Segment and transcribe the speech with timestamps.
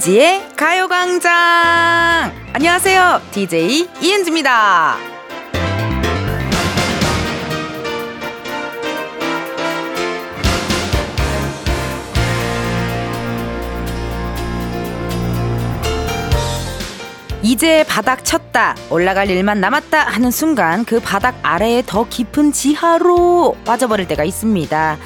[0.00, 2.32] 이은지의 가요광장!
[2.54, 3.20] 안녕하세요.
[3.32, 4.96] DJ 이은지입니다.
[17.42, 18.76] 이제 바닥 쳤다.
[18.90, 24.98] 올라갈 일만 남았다 하는 순간 그 바닥 아래에 더 깊은 지하로 빠져버릴 때가 있습니다.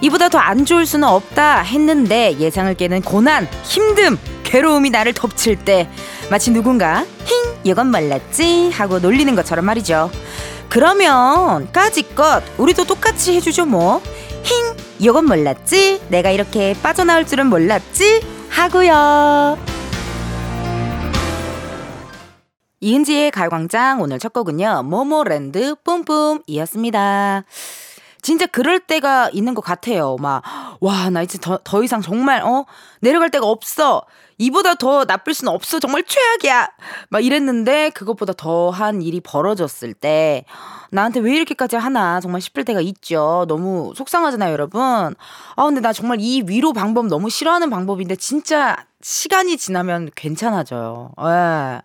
[0.00, 4.16] 이보다 더 안 좋을 수는 없다 했는데 예상을 깨는 고난, 힘듦,
[4.48, 5.90] 괴로움이 나를 덮칠 때
[6.30, 10.10] 마치 누군가 힝 이건 말랐지 하고 놀리는 것처럼 말이죠.
[10.70, 14.00] 그러면 까짓것 우리도 똑같이 해주죠 뭐.
[14.42, 19.58] 힝 이건 몰랐지 내가 이렇게 빠져나올 줄은 몰랐지 하고요.
[22.80, 27.44] 이은지의 가요광장 오늘 첫 곡은요 모모랜드 뿜뿜이었습니다.
[28.22, 30.16] 진짜 그럴 때가 있는 것 같아요.
[30.18, 30.42] 막,
[30.80, 32.66] 와, 나 이제 더, 더 이상 정말, 어,
[33.00, 34.02] 내려갈 데가 없어.
[34.38, 35.80] 이보다 더 나쁠 수는 없어.
[35.80, 36.68] 정말 최악이야.
[37.10, 40.44] 막 이랬는데, 그것보다 더한 일이 벌어졌을 때,
[40.90, 43.44] 나한테 왜 이렇게까지 하나, 정말 싶을 때가 있죠.
[43.48, 44.80] 너무 속상하잖아요, 여러분.
[44.80, 51.12] 아, 근데 나 정말 이 위로 방법 너무 싫어하는 방법인데, 진짜 시간이 지나면 괜찮아져요.
[51.20, 51.82] 예.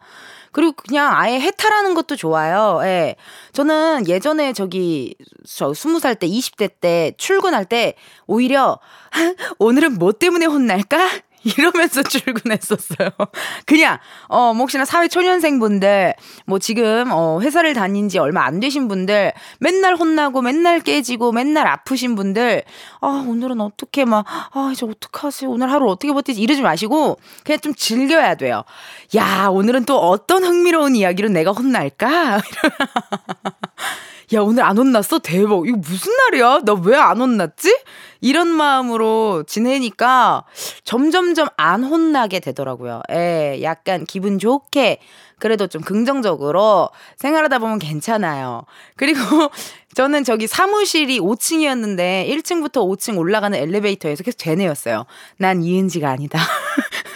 [0.52, 2.80] 그리고 그냥 아예 해탈하는 것도 좋아요.
[2.84, 3.16] 예.
[3.54, 5.16] 저는 예전에 저기
[5.48, 7.96] 저 스무 살 때, 20대 때 출근할 때
[8.28, 8.80] 오히려
[9.58, 11.10] 오늘은 뭐 때문에 혼날까?
[11.58, 13.10] 이러면서 출근했었어요.
[13.66, 13.98] 그냥
[14.30, 16.14] 어 뭐 혹시나 사회 초년생 분들
[16.46, 21.68] 뭐 지금 어 회사를 다닌 지 얼마 안 되신 분들 맨날 혼나고 맨날 깨지고 맨날
[21.68, 22.64] 아프신 분들
[23.02, 27.74] 아 오늘은 어떻게 막 아 이제 어떡하지 오늘 하루 어떻게 버티지 이러지 마시고 그냥 좀
[27.74, 28.64] 즐겨야 돼요.
[29.16, 32.42] 야 오늘은 또 어떤 흥미로운 이야기로 내가 혼날까?
[34.34, 35.20] 야, 오늘 안 혼났어?
[35.20, 35.68] 대박.
[35.68, 36.62] 이거 무슨 날이야?
[36.66, 37.76] 나 왜 안 혼났지?
[38.22, 40.46] 이런 마음으로 지내니까
[40.86, 43.02] 점점점 안 혼나게 되더라고요.
[43.12, 45.00] 예, 약간 기분 좋게
[45.40, 48.64] 그래도 좀 긍정적으로 생활하다 보면 괜찮아요.
[48.96, 49.20] 그리고
[49.96, 55.06] 저는 저기 사무실이 5층이었는데 1층부터 5층 올라가는 엘리베이터에서 계속 되뇌였어요.
[55.38, 56.40] 난 이은지가 아니다.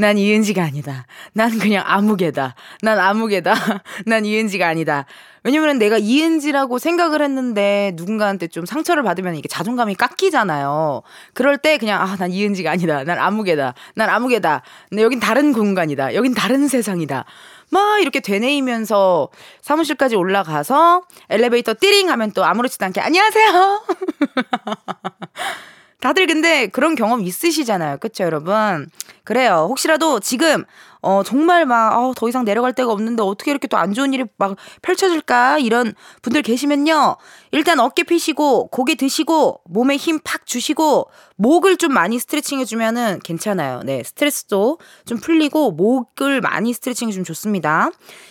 [0.00, 1.04] 난 이은지가 아니다.
[1.34, 2.54] 난 그냥 아무개다.
[2.80, 3.52] 난 아무개다.
[4.06, 5.04] 난 이은지가 아니다.
[5.44, 11.02] 왜냐면 내가 이은지라고 생각을 했는데 누군가한테 좀 상처를 받으면 이게 자존감이 깎이잖아요.
[11.34, 13.04] 그럴 때 그냥 아, 난 이은지가 아니다.
[13.04, 13.74] 난 아무개다.
[13.94, 14.62] 난 아무개다.
[14.88, 16.14] 근데 여긴 다른 공간이다.
[16.14, 17.26] 여긴 다른 세상이다.
[17.68, 19.28] 막 이렇게 되뇌이면서
[19.60, 23.82] 사무실까지 올라가서 엘리베이터 띠링 하면 또 아무렇지도 않게 안녕하세요.
[26.00, 27.98] 다들 근데 그런 경험 있으시잖아요.
[27.98, 28.88] 그쵸, 여러분?
[29.24, 29.66] 그래요.
[29.68, 30.64] 혹시라도 지금,
[31.02, 34.24] 어, 정말 막, 어, 더 이상 내려갈 데가 없는데 어떻게 이렇게 또 안 좋은 일이
[34.38, 35.58] 막 펼쳐질까?
[35.58, 37.16] 이런 분들 계시면요.
[37.52, 43.82] 일단 어깨 피시고, 고개 드시고, 몸에 힘 팍 주시고, 목을 좀 많이 스트레칭 해주면은 괜찮아요.
[43.84, 44.02] 네.
[44.02, 47.90] 스트레스도 좀 풀리고, 목을 많이 스트레칭 해주면 좋습니다.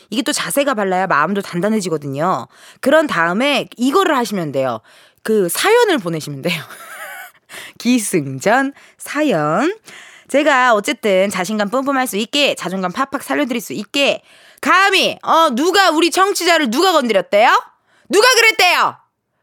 [0.10, 2.48] 이게 또 자세가 발라야 마음도 단단해지거든요.
[2.82, 4.82] 그런 다음에 이거를 하시면 돼요.
[5.24, 6.62] 그 사연을 보내시면 돼요.
[7.78, 9.74] 기승전 사연.
[10.28, 14.22] 제가 어쨌든 자신감 뿜뿜할 수 있게 자존감 팍팍 살려드릴 수 있게
[14.62, 17.50] 감히 어 누가 우리 청취자를 누가 건드렸대요?
[18.10, 18.96] 누가 그랬대요?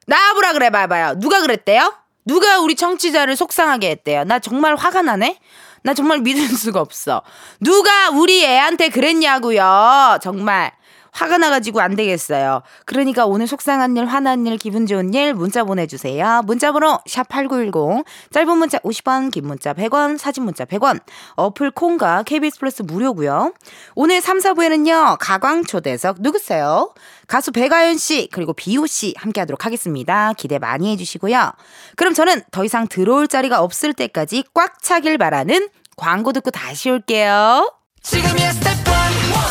[0.07, 1.19] 나와보라 그래 봐봐요.
[1.19, 1.93] 누가 그랬대요?
[2.25, 4.25] 누가 우리 청취자를 속상하게 했대요?
[4.25, 5.39] 나 정말 화가 나네.
[5.83, 7.23] 나 정말 믿을 수가 없어.
[7.61, 10.19] 누가 우리 애한테 그랬냐고요.
[10.23, 10.73] 정말
[11.17, 12.63] 화가 나가지고 안 되겠어요.
[12.85, 16.43] 그러니까 오늘 속상한 일, 화난 일, 기분 좋은 일 문자 보내주세요.
[16.45, 21.01] 문자번호 샵8910 짧은 문자 50원, 긴 문자 100원, 사진 문자 100원
[21.37, 23.55] 어플 콩과 KBS 플러스 무료고요.
[23.95, 25.17] 오늘 3, 4부에는요.
[25.19, 26.93] 가광초대석 누구세요?
[27.27, 30.35] 가수 백아연 씨 그리고 비오 씨 함께 하도록 하겠습니다.
[30.35, 31.53] 기대 많이 해주시고요.
[31.97, 37.73] 그럼 저는 더 이상 들어올 자리가 없을 때까지 꽉 차길 바라는 광고 듣고 다시 올게요.
[38.03, 38.85] 지금이야 스텝 1,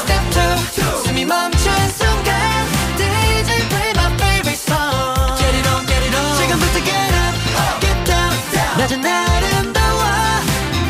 [0.05, 2.37] 스텝 2숨 이 멈춘 순간
[2.97, 6.35] DJ play my favorite song Get it on get it on.
[6.37, 7.33] 지금부터 get up
[7.81, 8.29] get down.
[8.77, 10.05] 낮은 아름다워.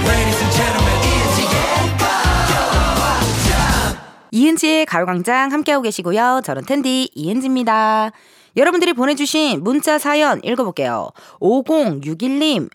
[0.04, 1.48] Ladies and gentlemen 이은지의
[1.96, 3.56] 가요광장
[4.32, 6.42] 이은지의 가요광장 함께하고 계시고요.
[6.44, 8.12] 저는 텐디 이은지입니다.
[8.58, 11.12] 여러분들이 보내주신 문자 사연 읽어볼게요.
[11.40, 12.68] 5061님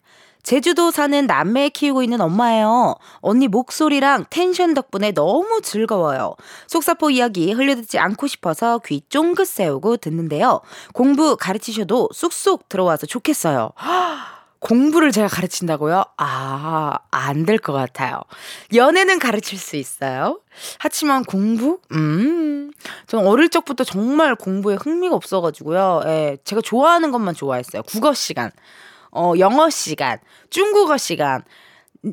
[0.55, 2.97] 제주도 사는 남매 키우고 있는 엄마예요.
[3.21, 6.35] 언니 목소리랑 텐션 덕분에 너무 즐거워요.
[6.67, 10.61] 속사포 이야기 흘려듣지 않고 싶어서 귀 쫑긋 세우고 듣는데요.
[10.93, 13.71] 공부 가르치셔도 쑥쑥 들어와서 좋겠어요.
[14.59, 16.03] 공부를 제가 가르친다고요?
[16.17, 18.21] 아, 안 될 것 같아요.
[18.75, 20.41] 연애는 가르칠 수 있어요.
[20.81, 21.79] 하지만 공부?
[21.93, 22.73] 음.
[23.07, 26.03] 저는 어릴 적부터 정말 공부에 흥미가 없어가지고요.
[26.07, 27.85] 예, 제가 좋아하는 것만 좋아했어요.
[27.85, 28.51] 국어 시간.
[29.13, 30.19] 어, 영어 시간,
[30.51, 31.43] 중국어 시간,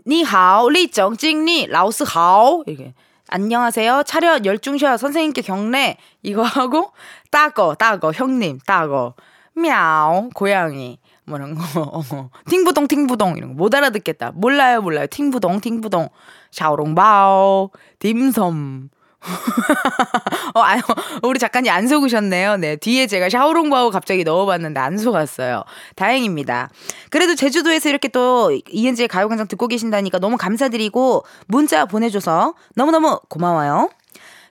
[0.06, 2.64] 니하오, 리정찡니, 라오스하오.
[2.68, 2.94] 이렇게.
[3.30, 4.04] 안녕하세요.
[4.06, 5.98] 차렷 열중셔 선생님께 경례.
[6.24, 6.92] 이거 하고,
[7.30, 9.16] 따거, 따거, 형님, 따거.
[9.54, 11.00] мя우, 고양이.
[11.26, 11.64] 뭐 이런 거.
[11.76, 12.30] 어.
[12.50, 13.38] 팅부동, 팅부동.
[13.38, 13.56] 이런 거.
[13.56, 14.32] 못 알아듣겠다.
[14.34, 15.08] 몰라요, 몰라요.
[15.08, 16.10] 팅부동, 팅부동.
[16.52, 17.72] 샤오롱바오.
[18.00, 18.90] 딤섬.
[20.54, 20.82] 어, 아유,
[21.24, 22.58] 우리 작가님 안 속으셨네요.
[22.58, 22.76] 네.
[22.76, 25.64] 뒤에 제가 샤오롱바오 갑자기 넣어봤는데 안 속았어요.
[25.96, 26.70] 다행입니다.
[27.10, 33.90] 그래도 제주도에서 이렇게 또 이은지의 가요광장 듣고 계신다니까 너무 감사드리고 문자 보내줘서 너무너무 고마워요.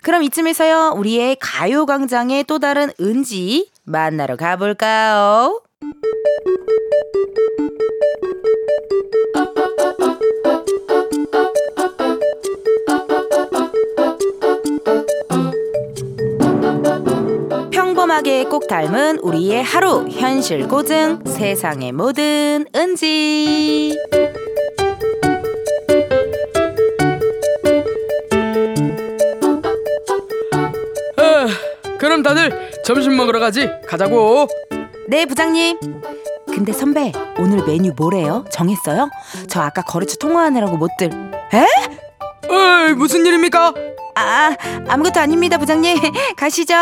[0.03, 5.63] 그럼 이쯤에서요, 우리의 가요광장의 또 다른 은지 만나러 가볼까요?
[18.17, 23.95] 평범하게 꼭 닮은 우리의 하루 현실 고증 세상의 모든 은지
[31.17, 31.47] 아,
[31.99, 33.69] 그럼 다들 점심 먹으러 가지.
[33.87, 34.47] 가자고.
[35.09, 35.79] 네 부장님
[36.47, 38.45] 근데 선배 오늘 메뉴 뭐래요?
[38.51, 39.09] 정했어요?
[39.49, 41.11] 저 아까 거래처 통화하느라고 못들
[41.55, 41.67] 에?
[42.49, 43.73] 어이, 무슨 일입니까?
[44.17, 44.57] 아
[44.89, 45.99] 아무것도 아닙니다 부장님
[46.37, 46.75] 가시죠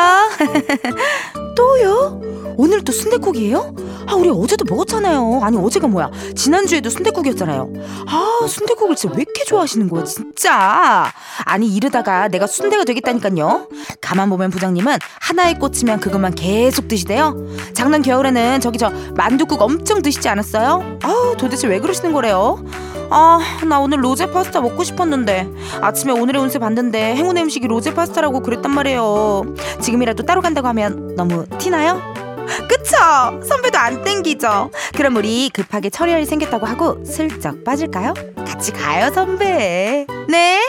[1.57, 2.21] 또요?
[2.57, 3.75] 오늘 또 순대국이에요?
[4.07, 7.73] 아 우리 어제도 먹었잖아요 아니 어제가 뭐야 지난주에도 순대국이었잖아요
[8.07, 11.11] 아 순대국을 진짜 왜 이렇게 좋아하시는 거야 진짜
[11.45, 13.69] 아니 이러다가 내가 순대가 되겠다니까요
[14.01, 17.37] 가만 보면 부장님은 하나에 꽂히면 그것만 계속 드시대요
[17.73, 20.99] 작년 겨울에는 저기 저 만둣국 엄청 드시지 않았어요?
[21.03, 22.65] 아 도대체 왜 그러시는 거래요?
[23.11, 25.49] 아, 나 오늘 로제 파스타 먹고 싶었는데
[25.81, 29.55] 아침에 오늘의 운세 봤는데 행운의 음식이 로제 파스타라고 그랬단 말이에요.
[29.81, 32.24] 지금이라도 따로 간다고 하면 너무 티나요?
[32.69, 33.43] 그쵸?
[33.47, 34.71] 선배도 안 땡기죠?
[34.95, 38.15] 그럼 우리 급하게 처리할 일 생겼다고 하고 슬쩍 빠질까요?
[38.47, 40.07] 같이 가요, 선배.
[40.29, 40.61] 네?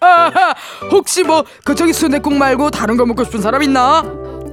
[0.00, 0.54] 아,
[0.90, 4.02] 혹시 뭐 그쪽이 순대국 말고 다른 거 먹고 싶은 사람 있나?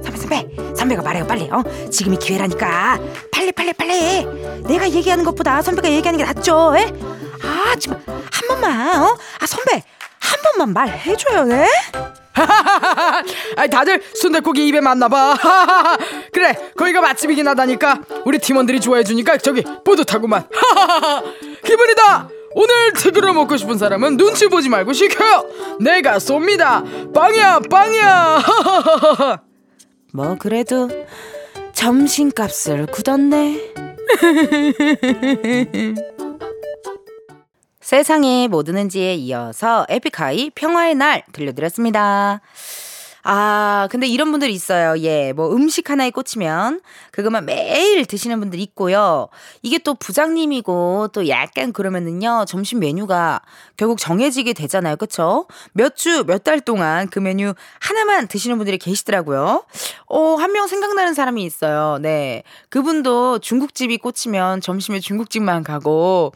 [0.02, 0.74] 선배, 선배.
[0.76, 1.48] 선배가 말해요, 빨리.
[1.50, 1.62] 어?
[1.90, 2.98] 지금이 기회라니까.
[3.30, 4.24] 빨리, 빨리, 빨리.
[4.62, 6.92] 내가 얘기하는 것보다 선배가 얘기하는 게 낫죠, 에?
[7.42, 9.16] 아, 지금 한 번만, 어?
[9.40, 9.82] 아, 선배.
[10.20, 11.66] 한 번만 말해줘요, 네?
[13.56, 15.36] 아이 다들 순대국이 입에 맞나봐.
[16.32, 18.02] 그래, 거기가 맛집이긴 하다니까.
[18.24, 20.48] 우리 팀원들이 좋아해주니까 저기 뿌듯하구만.
[21.64, 22.28] 기분이다.
[22.54, 25.46] 오늘 특으로 먹고 싶은 사람은 눈치 보지 말고 시켜요.
[25.80, 27.12] 내가 쏩니다.
[27.14, 28.42] 빵이야, 빵이야.
[30.12, 30.90] 뭐 그래도
[31.72, 33.72] 점심값을 굳었네.
[38.02, 42.40] 세상에 뭐 드는지에 이어서 에픽하이 평화의 날 들려드렸습니다.
[43.24, 44.98] 아, 근데 이런 분들 있어요.
[45.02, 46.80] 예, 뭐 음식 하나에 꽂히면
[47.12, 49.28] 그것만 매일 드시는 분들 있고요.
[49.60, 53.42] 이게 또 부장님이고 또 약간 그러면은요, 점심 메뉴가
[53.76, 54.96] 결국 정해지게 되잖아요.
[54.96, 55.46] 그쵸?
[55.74, 59.64] 몇 주, 몇 달 동안 그 메뉴 하나만 드시는 분들이 계시더라고요.
[60.06, 61.98] 어, 한 명 생각나는 사람이 있어요.
[62.00, 62.42] 네.
[62.70, 66.32] 그분도 중국집이 꽂히면 점심에 중국집만 가고,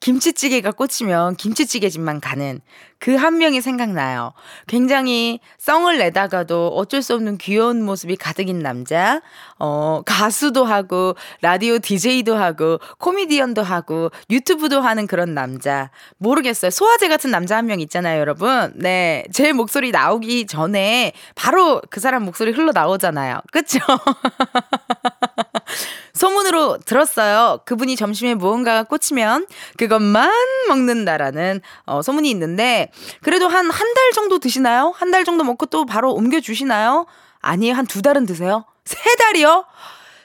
[0.00, 2.60] 김치찌개가 꽂히면 김치찌개집만 가는
[2.98, 4.32] 그 한 명이 생각나요.
[4.66, 9.20] 굉장히 썽을 내다가도 어쩔 수 없는 귀여운 모습이 가득인 남자.
[9.58, 15.90] 어, 가수도 하고, 라디오 DJ도 하고, 코미디언도 하고, 유튜브도 하는 그런 남자.
[16.18, 16.70] 모르겠어요.
[16.70, 18.72] 소화제 같은 남자 한 명 있잖아요, 여러분.
[18.76, 19.24] 네.
[19.32, 23.40] 제 목소리 나오기 전에 바로 그 사람 목소리 흘러나오잖아요.
[23.52, 23.78] 그쵸?
[26.14, 27.60] 소문으로 들었어요.
[27.66, 29.46] 그분이 점심에 무언가가 꽂히면
[29.76, 30.30] 그것만
[30.68, 32.90] 먹는다라는 어, 소문이 있는데
[33.22, 34.92] 그래도 한 한 달 정도 드시나요?
[34.96, 37.06] 한 달 정도 먹고 또 바로 옮겨 주시나요?
[37.40, 37.74] 아니에요.
[37.74, 38.64] 한 두 달은 드세요?
[38.86, 39.66] 세 달이요?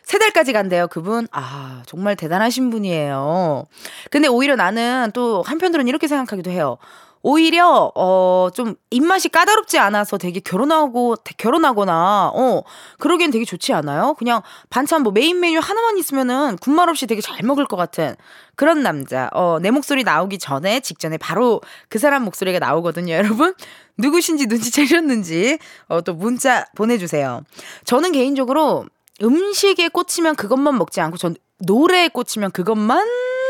[0.04, 1.28] 세 달까지 간대요, 그분.
[1.32, 3.66] 아, 정말 대단하신 분이에요.
[4.10, 6.78] 근데 오히려 나는 또 한편으로는 이렇게 생각하기도 해요.
[7.24, 12.64] 오히려 어 좀 입맛이 까다롭지 않아서 되게 결혼하고 결혼하거나 어
[13.00, 14.16] 그러기엔 되게 좋지 않아요?
[14.16, 18.16] 그냥 반찬 뭐 메인 메뉴 하나만 있으면은 군말 없이 되게 잘 먹을 것 같은
[18.56, 19.30] 그런 남자.
[19.34, 23.54] 어 내 목소리 나오기 전에 직전에 바로 그 사람 목소리가 나오거든요, 여러분.
[23.98, 27.42] 누구신지 눈치 채셨는지 어 또 문자 보내 주세요.
[27.86, 28.86] 저는 개인적으로
[29.22, 33.06] 음식에 꽂히면 그것만 먹지 않고 전 노래에 꽂히면 그것만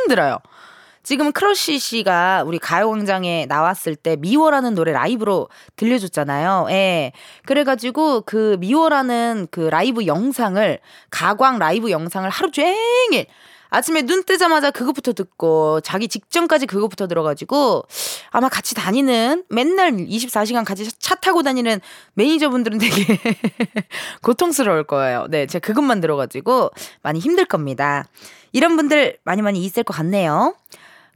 [0.10, 0.38] 들어요.
[1.04, 6.68] 지금 크러쉬 씨가 우리 가요광장에 나왔을 때 미워라는 노래 라이브로 들려줬잖아요.
[6.70, 7.12] 예.
[7.46, 10.80] 그래가지고 그 미워라는 그 라이브 영상을,
[11.10, 13.26] 가광 라이브 영상을 하루 종일
[13.74, 17.86] 아침에 눈 뜨자마자 그것부터 듣고 자기 직전까지 그것부터 들어가지고
[18.30, 21.80] 아마 같이 다니는 맨날 24시간 같이 차 타고 다니는
[22.16, 23.18] 매니저분들은 되게
[24.22, 25.28] 고통스러울 거예요.
[25.30, 28.06] 네, 제가 그것만 들어가지고 많이 힘들 겁니다.
[28.52, 30.54] 이런 분들 많이 많이 있을 것 같네요.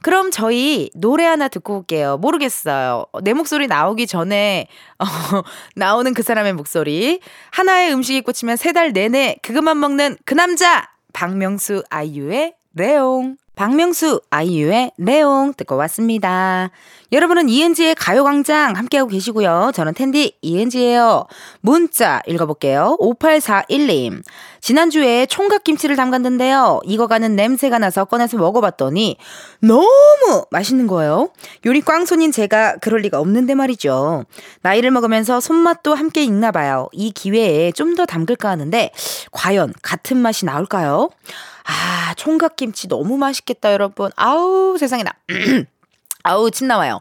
[0.06, 2.16] 그럼 저희 노래 하나 듣고 올게요.
[2.18, 3.06] 모르겠어요.
[3.24, 4.68] 내 목소리 나오기 전에
[5.00, 5.04] 어,
[5.74, 7.18] 나오는 그 사람의 목소리.
[7.50, 10.90] 하나의 음식이 꽂히면 세 달 내내 그것만 먹는 그 남자.
[11.12, 13.36] 박명수 아이유의 레옹.
[13.56, 16.70] 박명수 아이유의 내용 듣고 왔습니다.
[17.10, 19.70] 여러분은 이은지의 가요광장 함께하고 계시고요.
[19.74, 21.24] 저는 텐디 이은지예요.
[21.62, 22.98] 문자 읽어볼게요.
[23.00, 24.22] 5841님.
[24.60, 26.80] 지난주에 총각김치를 담갔는데요.
[26.84, 29.16] 익어가는 냄새가 나서 꺼내서 먹어봤더니
[29.60, 31.30] 너무 맛있는 거예요.
[31.64, 34.24] 요리 꽝손인 제가 그럴 리가 없는데 말이죠.
[34.60, 36.88] 나이를 먹으면서 손맛도 함께 익나 봐요.
[36.92, 38.90] 이 기회에 좀 더 담글까 하는데
[39.30, 41.08] 과연 같은 맛이 나올까요?
[41.66, 44.10] 아, 총각김치 너무 맛있겠다, 여러분.
[44.16, 45.12] 아우, 세상에 나.
[46.22, 47.00] 아우, 침 나와요.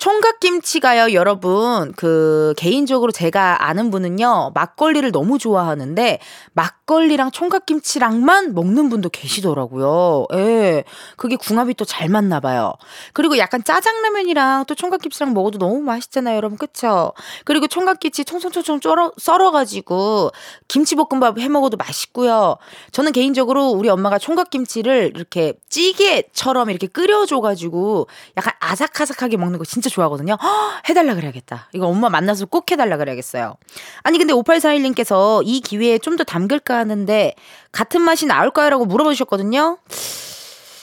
[0.00, 1.92] 총각김치가요, 여러분.
[1.94, 6.20] 그, 개인적으로 제가 아는 분은요, 막걸리를 너무 좋아하는데,
[6.54, 10.24] 막걸리랑 총각김치랑만 먹는 분도 계시더라고요.
[10.32, 10.84] 예.
[11.18, 12.72] 그게 궁합이 또 잘 맞나 봐요.
[13.12, 16.56] 그리고 약간 짜장라면이랑 또 총각김치랑 먹어도 너무 맛있잖아요, 여러분.
[16.56, 17.12] 그쵸?
[17.44, 20.30] 그리고 총각김치 총총총총 썰어, 썰어가지고,
[20.68, 22.56] 김치볶음밥 해 먹어도 맛있고요.
[22.92, 28.06] 저는 개인적으로 우리 엄마가 총각김치를 이렇게 찌개처럼 이렇게 끓여줘가지고,
[28.38, 30.34] 약간 아삭아삭하게 먹는 거 진짜 좋아하거든요.
[30.40, 30.48] 허,
[30.88, 31.68] 해달라 그래야겠다.
[31.72, 33.56] 이거 엄마 만나서 꼭 해달라 그래야겠어요.
[34.02, 37.34] 아니 근데 5841님께서 이 기회에 좀 더 담글까 하는데
[37.72, 38.68] 같은 맛이 나올까요?
[38.70, 39.78] 라고 물어봐 주셨거든요.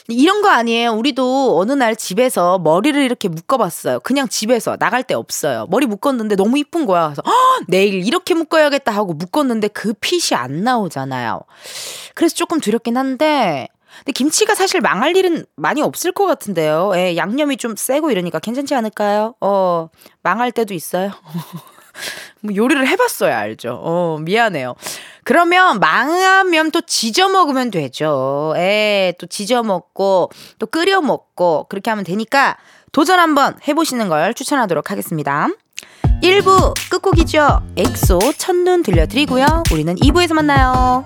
[0.09, 0.93] 이런 거 아니에요.
[0.93, 3.99] 우리도 어느 날 집에서 머리를 이렇게 묶어봤어요.
[3.99, 5.67] 그냥 집에서 나갈 데 없어요.
[5.69, 7.07] 머리 묶었는데 너무 이쁜 거야.
[7.07, 7.31] 그래서 허,
[7.67, 11.41] 내일 이렇게 묶어야겠다 하고 묶었는데 그 핏이 안 나오잖아요.
[12.15, 13.67] 그래서 조금 두렵긴 한데
[13.99, 16.91] 근데 김치가 사실 망할 일은 많이 없을 것 같은데요.
[16.95, 19.35] 예, 양념이 좀 세고 이러니까 괜찮지 않을까요?
[19.41, 19.89] 어,
[20.21, 21.11] 망할 때도 있어요.
[22.41, 23.79] 뭐 요리를 해봤어야 알죠.
[23.81, 24.75] 어, 미안해요.
[25.23, 28.53] 그러면 망하면 또 지져 먹으면 되죠.
[28.57, 32.57] 예, 또 지져 먹고 또 끓여 먹고 그렇게 하면 되니까
[32.91, 35.49] 도전 한번 해보시는 걸 추천하도록 하겠습니다.
[36.23, 37.61] 1부 끝곡이죠.
[37.75, 39.63] 엑소 첫눈 들려드리고요.
[39.71, 41.05] 우리는 2부에서 만나요.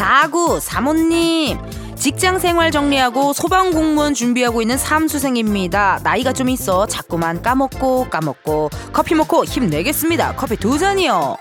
[0.00, 1.58] 4945님
[1.94, 6.00] 직장 생활 정리하고 소방 공무원 준비하고 있는 삼수생입니다.
[6.02, 10.36] 나이가 좀 있어 자꾸만 까먹고 까먹고 커피 먹고 힘내겠습니다.
[10.36, 11.36] 커피 두 잔이요.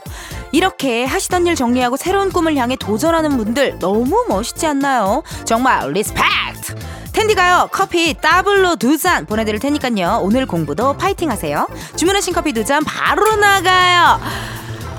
[0.51, 5.23] 이렇게 하시던 일 정리하고 새로운 꿈을 향해 도전하는 분들 너무 멋있지 않나요?
[5.45, 6.75] 정말 respect!
[7.13, 12.83] 텐디가요 커피 더블로 두 잔 보내드릴 테니까요 오늘 공부도 파이팅 하세요 주문하신 커피 두 잔
[12.83, 14.19] 바로 나가요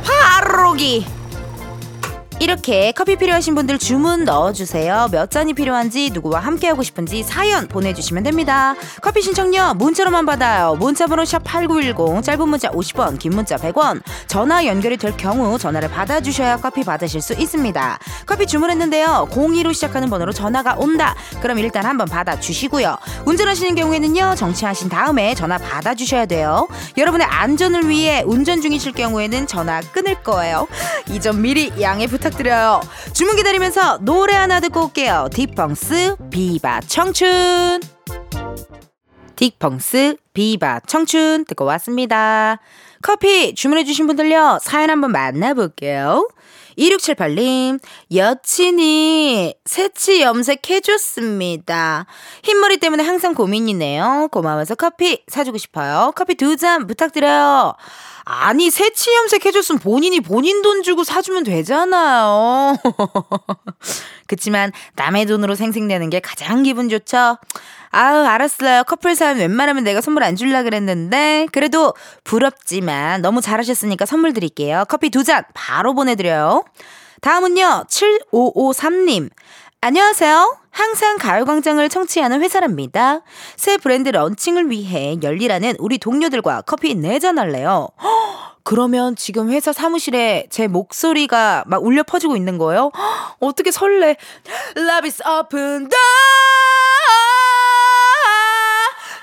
[0.03, 1.20] 바로기
[2.41, 5.09] 이렇게 커피 필요하신 분들 주문 넣어주세요.
[5.13, 8.75] 몇 잔이 필요한지 누구와 함께하고 싶은지 사연 보내주시면 됩니다.
[9.03, 10.75] 커피 신청요 문자로만 받아요.
[10.81, 16.57] 문자번호 샵 8910 짧은 문자 50원 긴 문자 100원 전화 연결이 될 경우 전화를 받아주셔야
[16.57, 17.99] 커피 받으실 수 있습니다.
[18.25, 19.29] 커피 주문했는데요.
[19.31, 21.15] 02로 시작하는 번호로 전화가 온다.
[21.43, 22.97] 그럼 일단 한번 받아주시고요.
[23.27, 24.35] 운전하시는 경우에는요.
[24.37, 26.69] 정치하신 다음에 전화 받아주셔야 돼요.
[26.97, 30.67] 여러분의 안전을 위해 운전 중이실 경우에는 전화 끊을 거예요.
[31.11, 32.30] 이 점 미리 양해 부탁드립니다.
[32.31, 32.81] 부탁드려요.
[33.13, 35.29] 주문 기다리면서 노래 하나 듣고 올게요.
[35.33, 37.81] 딕펑스 비바 청춘.
[39.37, 42.59] 딕펑스 비바 청춘 듣고 왔습니다.
[43.03, 44.59] 커피 주문해주신 분들요.
[44.63, 46.29] 사연 한번 만나볼게요.
[46.79, 47.79] 2678님,
[48.15, 52.07] 여친이 새치 염색해줬습니다.
[52.43, 54.29] 흰머리 때문에 항상 고민이네요.
[54.31, 56.13] 고마워서 커피 사주고 싶어요.
[56.15, 57.75] 커피 두 잔 부탁드려요.
[58.33, 62.77] 아니, 새치 염색 해줬으면 본인이 본인 돈 주고 사주면 되잖아요.
[64.29, 67.39] 그치만 남의 돈으로 생색내는 게 가장 기분 좋죠?
[67.91, 68.85] 아유, 알았어요.
[68.85, 71.49] 커플 사연 웬만하면 내가 선물 안 줄라 그랬는데.
[71.51, 74.85] 그래도 부럽지만 너무 잘하셨으니까 선물 드릴게요.
[74.89, 76.65] 커피 두 잔 바로 보내드려요.
[77.23, 79.29] 다음은요, 7553님.
[79.83, 80.59] 안녕하세요.
[80.71, 83.21] 항상 가요광장을 청취하는 회사랍니다.
[83.57, 87.89] 새 브랜드 런칭을 위해 열리라는 우리 동료들과 커피 네잔 할래요.
[88.63, 92.93] 그러면 지금 회사 사무실에 제 목소리가 막 울려 퍼지고 있는 거예요?
[92.95, 94.17] 헉, 어떻게 설레.
[94.77, 96.01] Love is open door.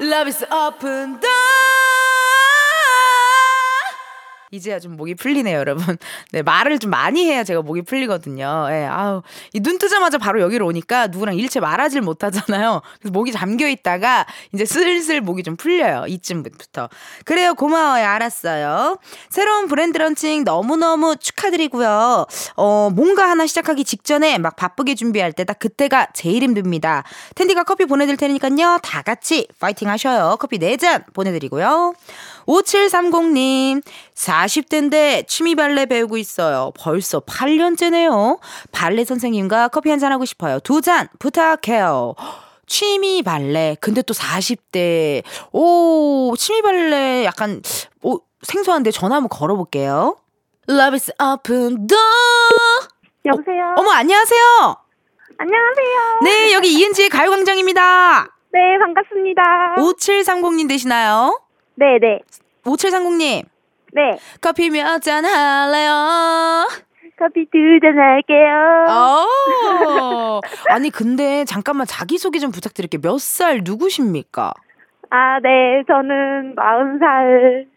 [0.01, 1.36] Love is open door.
[4.51, 5.97] 이제야 좀 목이 풀리네요, 여러분.
[6.31, 8.67] 네, 말을 좀 많이 해야 제가 목이 풀리거든요.
[8.69, 9.21] 예, 아우.
[9.53, 12.81] 이 눈 뜨자마자 바로 여기로 오니까 누구랑 일체 말하질 못하잖아요.
[12.99, 16.05] 그래서 목이 잠겨 있다가 이제 슬슬 목이 좀 풀려요.
[16.07, 16.87] 이쯤부터.
[17.25, 18.05] 그래요, 고마워요.
[18.05, 18.97] 알았어요.
[19.29, 22.25] 새로운 브랜드 런칭 너무너무 축하드리고요.
[22.55, 27.03] 어, 뭔가 하나 시작하기 직전에 막 바쁘게 준비할 때 딱 그때가 제일 힘듭니다.
[27.35, 28.79] 텐디가 커피 보내드릴 테니까요.
[28.83, 30.35] 다 같이 파이팅 하셔요.
[30.39, 31.93] 커피 4잔 보내드리고요.
[32.47, 33.83] 5730님,
[34.15, 36.71] 40대인데 취미 발레 배우고 있어요.
[36.77, 38.39] 벌써 8년째네요.
[38.71, 40.59] 발레 선생님과 커피 한 잔 하고 싶어요.
[40.59, 42.15] 두 잔 부탁해요.
[42.67, 43.77] 취미 발레.
[43.81, 45.23] 근데 또 40대.
[45.51, 47.61] 오, 취미 발레 약간,
[48.03, 50.15] 오, 생소한데 전화 한번 걸어볼게요.
[50.69, 52.87] Love is open door.
[53.25, 53.73] 여보세요.
[53.77, 54.41] 어 머, 안녕하세요.
[55.39, 56.19] 안녕하세요.
[56.23, 58.27] 네, 여기 이은지의 가요광장입니다.
[58.53, 59.75] 네, 반갑습니다.
[59.77, 61.39] 5730님 되시나요?
[61.77, 62.19] 네, 네.
[62.63, 63.45] 5730님.
[63.93, 64.17] 네.
[64.41, 66.67] 커피 몇 잔 할래요?
[67.17, 68.85] 커피 두 잔 할게요.
[68.89, 70.41] 어.
[70.69, 72.99] 아니 근데 잠깐만 자기 소개 좀 부탁드릴게요.
[73.01, 74.53] 몇 살 누구십니까?
[75.09, 75.83] 아, 네.
[75.87, 77.67] 저는 40살이고요.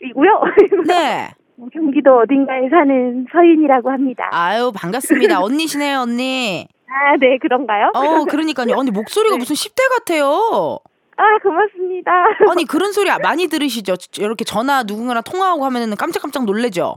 [0.88, 1.30] 네.
[1.72, 4.28] 경기도 어딘가에 사는 서윤이라고 합니다.
[4.32, 5.40] 아유 반갑습니다.
[5.40, 6.66] 언니시네요 언니.
[6.88, 7.38] 아, 네.
[7.40, 7.90] 그런가요?
[7.94, 8.74] 어 그러니까요.
[8.76, 10.80] 언니 목소리가 무슨 10대 같아요.
[11.16, 12.10] 아, 고맙습니다.
[12.50, 13.94] 아니 그런 소리 많이 들으시죠?
[14.18, 16.96] 이렇게 전화 누군가랑 통화하고 하면은 깜짝깜짝 놀래죠?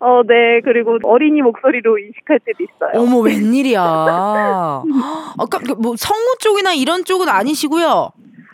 [0.00, 0.60] 어, 네.
[0.64, 3.02] 그리고 어린이 목소리로 인식할 때도 있어요.
[3.02, 3.80] 어머 웬일이야.
[3.82, 8.10] 아까 뭐 성우 쪽이나 이런 쪽은 아니시고요.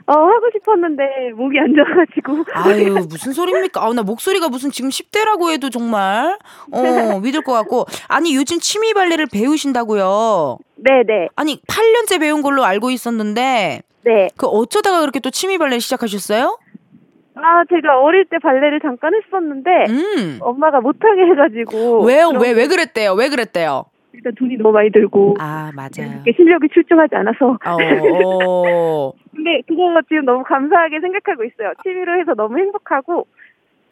[0.07, 1.03] 어, 하고 싶었는데
[1.35, 2.45] 목이 안 좋아가지고.
[2.55, 3.83] 아유 무슨 소리입니까?
[3.85, 6.38] 아 나 목소리가 무슨 지금 10대라고 해도 정말
[6.71, 10.59] 어 믿을 것 같고 아니 요즘 취미 발레를 배우신다고요?
[10.77, 11.29] 네, 네.
[11.37, 14.29] 아니 8년째 배운 걸로 알고 있었는데 네.
[14.37, 16.59] 그 어쩌다가 그렇게 또 취미 발레 시작하셨어요?
[17.37, 22.05] 아, 제가 어릴 때 발레를 잠깐 했었는데 음 엄마가 못하게 해가지고.
[22.05, 22.29] 왜요?
[22.31, 23.14] 왜 왜 그랬대요?
[23.14, 23.85] 왜 그랬대요?
[24.12, 25.37] 일단 돈이 너무 많이 들고.
[25.40, 26.23] 아 맞아요.
[26.37, 27.59] 실력이 출중하지 않아서.
[27.67, 29.12] 어, 어.
[29.35, 31.73] 근데 그거 지금 너무 감사하게 생각하고 있어요.
[31.83, 33.27] TV로 해서 너무 행복하고.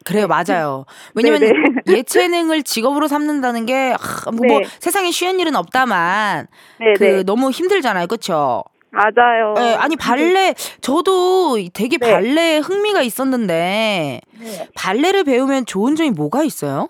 [0.05, 0.85] 그래요, 맞아요.
[1.15, 1.53] 왜냐면 네네.
[1.97, 4.63] 예체능을 직업으로 삼는다는 게 아, 뭐, 네.
[4.79, 6.47] 세상에 쉬운 일은 없다만
[6.79, 6.93] 네네.
[6.97, 8.63] 그 너무 힘들잖아요, 그렇죠?
[8.93, 9.55] 맞아요.
[9.57, 12.11] 예, 아니 발레 저도 되게 네.
[12.11, 14.67] 발레에 흥미가 있었는데 네.
[14.75, 16.89] 발레를 배우면 좋은 점이 뭐가 있어요?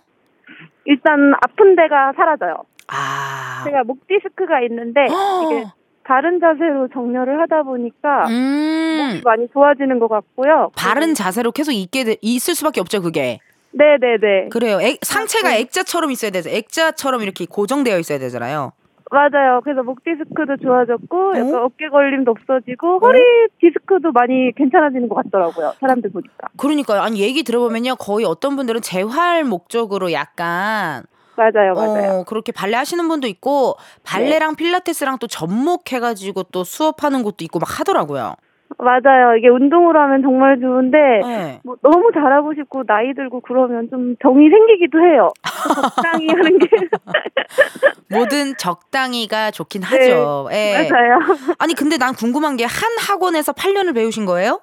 [0.85, 2.55] 일단 아픈 데가 사라져요.
[2.89, 5.65] 아, 제가 목 디스크가 있는데 이게
[6.03, 10.71] 바른 자세로 정렬을 하다 보니까 음, 많이 좋아지는 것 같고요.
[10.75, 13.39] 바른 자세로 계속 있게 돼- 있을 수밖에 없죠, 그게.
[13.71, 14.49] 네 네 네.
[14.49, 14.79] 그래요.
[14.81, 15.59] 액- 상체가 네.
[15.61, 18.73] 액자처럼 있어야 돼서 액자처럼 이렇게 고정되어 있어야 되잖아요.
[19.11, 19.61] 맞아요.
[19.63, 21.63] 그래서 목 디스크도 좋아졌고 약간 어?
[21.65, 23.19] 어깨 걸림도 없어지고 허리
[23.59, 25.73] 디스크도 많이 괜찮아지는 것 같더라고요.
[25.79, 26.47] 사람들 보니까.
[26.57, 27.01] 그러니까요.
[27.01, 31.03] 아니 얘기 들어보면요, 거의 어떤 분들은 재활 목적으로 약간
[31.35, 32.19] 맞아요, 맞아요.
[32.19, 37.79] 어, 그렇게 발레 하시는 분도 있고 발레랑 필라테스랑 또 접목해가지고 또 수업하는 곳도 있고 막
[37.79, 38.35] 하더라고요.
[38.77, 39.37] 맞아요.
[39.37, 41.59] 이게 운동으로 하면 정말 좋은데 네.
[41.63, 45.29] 뭐 너무 잘하고 싶고 나이 들고 그러면 좀 정이 생기기도 해요.
[45.73, 46.67] 적당히 하는 게
[48.11, 50.49] 뭐든 적당히가 좋긴 네, 하죠.
[50.51, 50.89] 예.
[50.89, 51.19] 맞아요.
[51.59, 54.59] 아니 근데 난 궁금한 게 한 학원에서 8년을 배우신 거예요?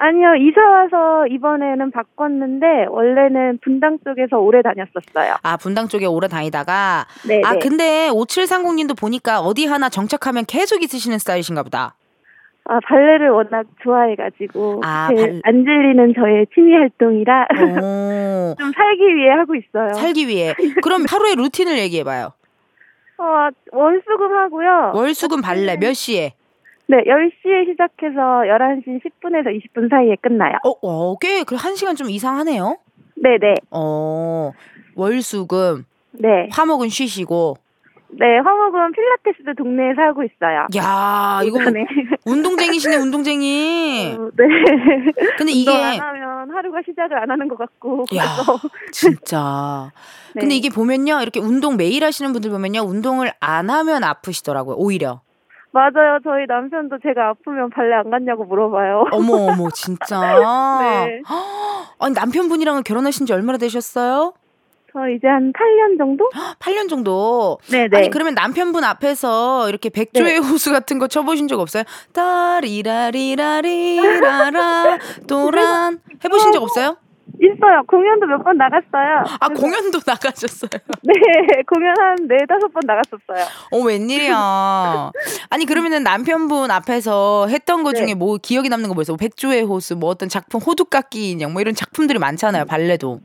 [0.00, 5.36] 아니요, 이사 와서 이번에는 바꿨는데 원래는 분당 쪽에서 오래 다녔었어요.
[5.42, 7.58] 아 분당 쪽에 오래 다니다가 네, 아 네.
[7.58, 11.96] 근데 5730님도 보니까 어디 하나 정착하면 계속 있으시는 스타일이신가 보다.
[12.70, 19.16] 아, 발레를 워낙 좋아해가지고 아, 제 발- 안 질리는 저의 취미 활동이라 오, 좀 살기
[19.16, 19.88] 위해 하고 있어요.
[19.94, 20.54] 살기 위해.
[20.82, 22.32] 그럼 하루의 루틴을 얘기해봐요.
[23.20, 24.92] 어, 월수금 하고요.
[24.94, 26.34] 월수금 발레 몇 시에?
[26.88, 30.56] 네, 10시에 시작해서 11시 10분에서 20분 사이에 끝나요.
[30.64, 32.76] 어, 어, 꽤, 그, 한 시간 좀 이상하네요?
[33.16, 33.54] 네네.
[33.70, 34.52] 어,
[34.94, 36.48] 월수금, 네.
[36.52, 37.56] 화목은 쉬시고.
[38.10, 40.66] 네, 화목은 필라테스도 동네에서 하고 있어요.
[40.76, 41.84] 야 이거 네.
[42.24, 44.16] 운동쟁이시네, 운동쟁이.
[44.18, 44.44] 어, 네.
[45.36, 48.06] 근데 이게, 운동 안 하면 하루가 시작을 안 하는 것 같고.
[48.16, 48.24] 야.
[48.92, 49.92] 진짜.
[50.34, 50.40] 네.
[50.40, 55.20] 근데 이게 보면요, 이렇게 운동 매일 하시는 분들 보면요, 운동을 안 하면 아프시더라고요, 오히려.
[55.70, 56.18] 맞아요.
[56.24, 59.04] 저희 남편도 제가 아프면 발레 안 갔냐고 물어봐요.
[59.12, 60.18] 어머, 어머, 진짜.
[60.80, 61.20] 네.
[61.98, 64.32] 아니, 남편분이랑은 결혼하신 지 얼마나 되셨어요?
[64.98, 66.28] 저 이제 한 8년 정도?
[66.58, 67.58] 8년 정도.
[67.70, 67.96] 네네.
[67.96, 71.84] 아니 그러면 남편분 앞에서 이렇게 백조의 호수 같은 거 쳐보신 적 없어요?
[72.12, 76.96] 따리라리라리라라 도란 해보신 적 없어요?
[77.40, 77.82] 있어요.
[77.86, 79.22] 공연도 몇 번 나갔어요.
[79.38, 80.70] 아, 그래서- 공연도 나가셨어요.
[81.04, 81.12] 네,
[81.68, 83.46] 공연 한 네 다섯 번 나갔었어요.
[83.70, 85.12] 어, 웬일이야.
[85.50, 87.98] 아니, 그러면은 남편분 앞에서 했던 것 네.
[88.00, 89.16] 중에 뭐 기억에 남는 거뭐 있어요?
[89.18, 93.20] 백조의 호수, 뭐 어떤 작품, 호두깎이 인형, 뭐 이런 작품들이 많잖아요, 발레도.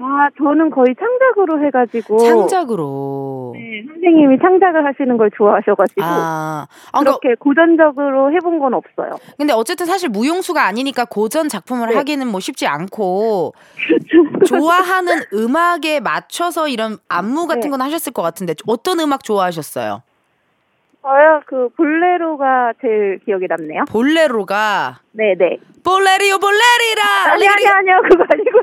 [0.00, 2.18] 아, 저는 거의 창작으로 해가지고.
[2.18, 3.52] 창작으로.
[3.56, 6.02] 네, 선생님이 창작을 하시는 걸 좋아하셔가지고.
[6.02, 9.10] 아, 아 그러니까 그렇게 고전적으로 해본 건 없어요.
[9.36, 11.94] 근데 어쨌든 사실 무용수가 아니니까 고전 작품을 네.
[11.96, 13.54] 하기는 뭐 쉽지 않고
[14.46, 17.70] 좋아하는 음악에 맞춰서 이런 안무 같은 네.
[17.70, 20.02] 건 하셨을 것 같은데 어떤 음악 좋아하셨어요?
[21.02, 23.84] 저요, 그, 볼레로가 제일 기억에 남네요.
[23.88, 25.58] 볼레로가 네네.
[25.84, 28.00] 볼레리오 볼레리라 아니, 아니, 아니요.
[28.10, 28.62] 그거 아니고요.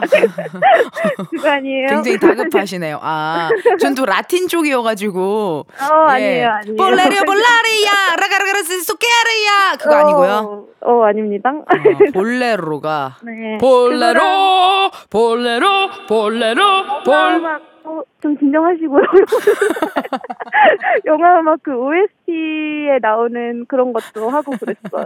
[1.30, 1.86] 그거 아니에요.
[1.88, 2.98] 굉장히 다급하시네요.
[3.02, 5.66] 아, 전 또 라틴 쪽이어가지고.
[5.68, 6.76] 어, 아니에요, 아니에요.
[6.76, 10.66] 볼레리오 볼라리야 라가라가라스 소케리야 그거 아니고요.
[10.80, 11.50] 어, 어 아닙니다.
[11.66, 11.74] 아,
[12.14, 13.58] 볼레로가 네.
[13.58, 14.20] 볼레로
[15.10, 15.68] 볼레로
[16.08, 16.62] 볼레로
[17.04, 17.71] 볼 어,
[18.22, 19.02] 좀 진정하시고요.
[21.06, 25.04] 영화 음악 그 OST에 나오는 그런 것도 하고 그랬어요.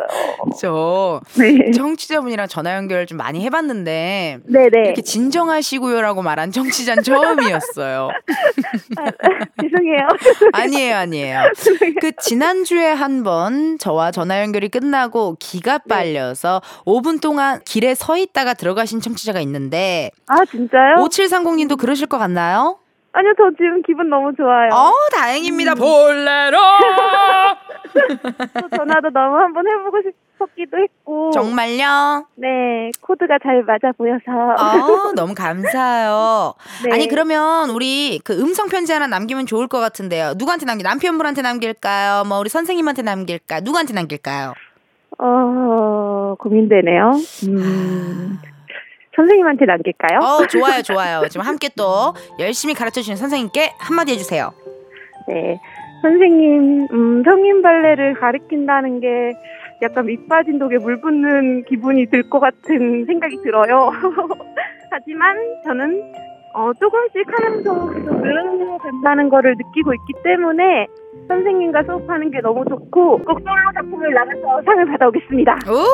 [0.60, 1.70] 저 네.
[1.72, 4.68] 청취자분이랑 전화 연결 좀 많이 해봤는데 네네.
[4.84, 8.10] 이렇게 진정하시고요라고 말한 청취자는 처음이었어요.
[9.60, 10.08] 죄송해요.
[10.52, 11.40] 아니에요, 아니에요.
[12.00, 15.84] 그 지난주에 한 번 저와 전화 연결이 끝나고 기가 네.
[15.88, 20.96] 빨려서 5분 동안 길에 서 있다가 들어가신 청취자가 있는데 아 진짜요?
[20.96, 22.78] 5730님도 그러실 것 같나요?
[23.16, 24.68] 아니요, 저 지금 기분 너무 좋아요.
[24.74, 25.72] 어, 다행입니다.
[25.72, 25.76] 음.
[25.78, 26.58] 볼레로
[28.60, 29.96] 또 전화도 너무 한번 해보고
[30.34, 31.30] 싶었기도 했고.
[31.30, 32.26] 정말요?
[32.34, 34.22] 네, 코드가 잘 맞아 보여서.
[34.28, 36.52] 어, 너무 감사해요.
[36.84, 36.92] 네.
[36.92, 40.34] 아니 그러면 우리 그 음성 편지 하나 남기면 좋을 것 같은데요.
[40.36, 40.82] 누구한테 남기?
[40.84, 42.24] 남편분한테 남길까요?
[42.24, 43.60] 뭐 우리 선생님한테 남길까?
[43.60, 44.52] 누구한테 남길까요?
[45.18, 47.12] 어, 고민되네요.
[47.48, 48.38] 음,
[49.16, 50.18] 선생님한테 남길까요?
[50.20, 51.26] 어, 좋아요, 좋아요.
[51.28, 54.52] 지금 함께 또 열심히 가르쳐 주신 선생님께 한마디 해주세요.
[55.28, 55.58] 네.
[56.02, 59.32] 선생님, 음, 성인 발레를 가르친다는 게
[59.82, 63.90] 약간 밑 빠진 독에 물 붓는 기분이 들 것 같은 생각이 들어요.
[64.90, 66.02] 하지만 저는
[66.54, 70.86] 어, 조금씩 하면서 계속 늘어간다는 거를 느끼고 있기 때문에
[71.28, 75.58] 선생님과 수업하는 게 너무 좋고 꼭 솔로 작품을 나가서 상을 받아오겠습니다.
[75.68, 75.84] 오!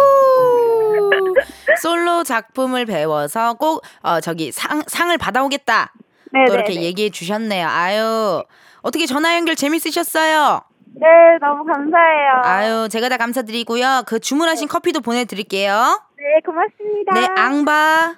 [1.80, 5.92] 솔로 작품을 배워서 꼭 어, 저기 상 상을 받아오겠다.
[6.32, 6.82] 네, 또 네, 이렇게 네.
[6.82, 7.66] 얘기해 주셨네요.
[7.68, 8.42] 아유.
[8.82, 10.60] 어떻게 전화 연결 재밌으셨어요?
[10.94, 11.06] 네,
[11.40, 12.42] 너무 감사해요.
[12.44, 14.02] 아유, 제가 다 감사드리고요.
[14.06, 16.00] 그 주문하신 커피도 보내드릴게요.
[16.16, 17.14] 네, 고맙습니다.
[17.14, 18.14] 네, 앙바,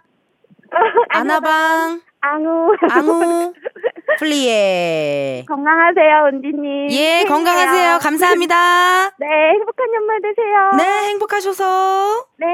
[1.11, 2.75] 아나방, 앙우.
[2.91, 3.53] 앙우,
[4.19, 5.45] 플리에.
[5.47, 6.91] 건강하세요, 은지님.
[6.91, 7.99] 예, 건강하세요.
[8.01, 9.11] 감사합니다.
[9.19, 10.71] 네, 행복한 연말 되세요.
[10.77, 12.27] 네, 행복하셔서.
[12.39, 12.47] 네.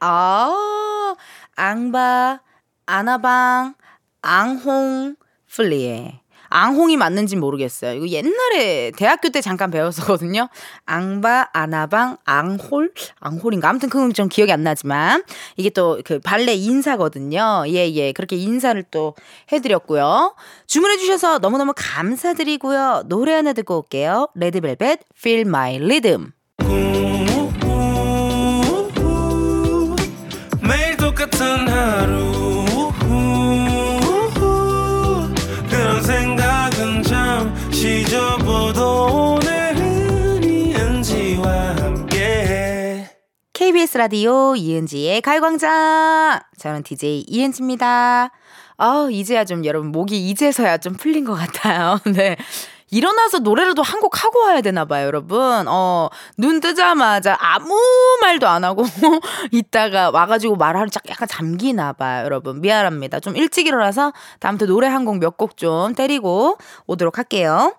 [0.00, 1.14] 아,
[1.56, 2.40] 앙바,
[2.86, 3.74] 아나방,
[4.22, 5.16] 앙홍,
[5.54, 6.20] 플리에.
[6.54, 7.94] 앙홍이 맞는지 모르겠어요.
[7.94, 10.48] 이거 옛날에 대학교 때 잠깐 배웠었거든요.
[10.86, 13.68] 앙바, 아나방, 앙홀, 앙홀인가?
[13.68, 15.24] 아무튼 그건 좀 기억이 안 나지만
[15.56, 17.64] 이게 또 그 발레 인사거든요.
[17.68, 18.12] 예, 예.
[18.12, 19.14] 그렇게 인사를 또
[19.52, 20.34] 해드렸고요.
[20.66, 23.04] 주문해주셔서 너무너무 감사드리고요.
[23.06, 24.28] 노래 하나 듣고 올게요.
[24.34, 26.32] 레드벨벳, Feel My Rhythm.
[30.60, 32.13] 매일 똑같은 하루
[43.64, 46.38] KBS 라디오 이은지의 가요광장.
[46.58, 48.30] 저는 DJ 이은지입니다.
[48.76, 51.98] 아 이제야 좀 여러분 목이 이제서야 좀 풀린 것 같아요.
[52.14, 52.36] 네.
[52.90, 55.64] 일어나서 노래라도 한 곡 하고 와야 되나 봐요, 여러분.
[55.66, 57.74] 어, 눈 뜨자마자 아무
[58.20, 58.84] 말도 안 하고
[59.50, 62.60] 있다가 와가지고 말하는 짝 약간 잠기나 봐요, 여러분.
[62.60, 63.18] 미안합니다.
[63.20, 67.74] 좀 일찍 일어나서 다음부터 노래 한 곡 몇 곡 좀 때리고 오도록 할게요.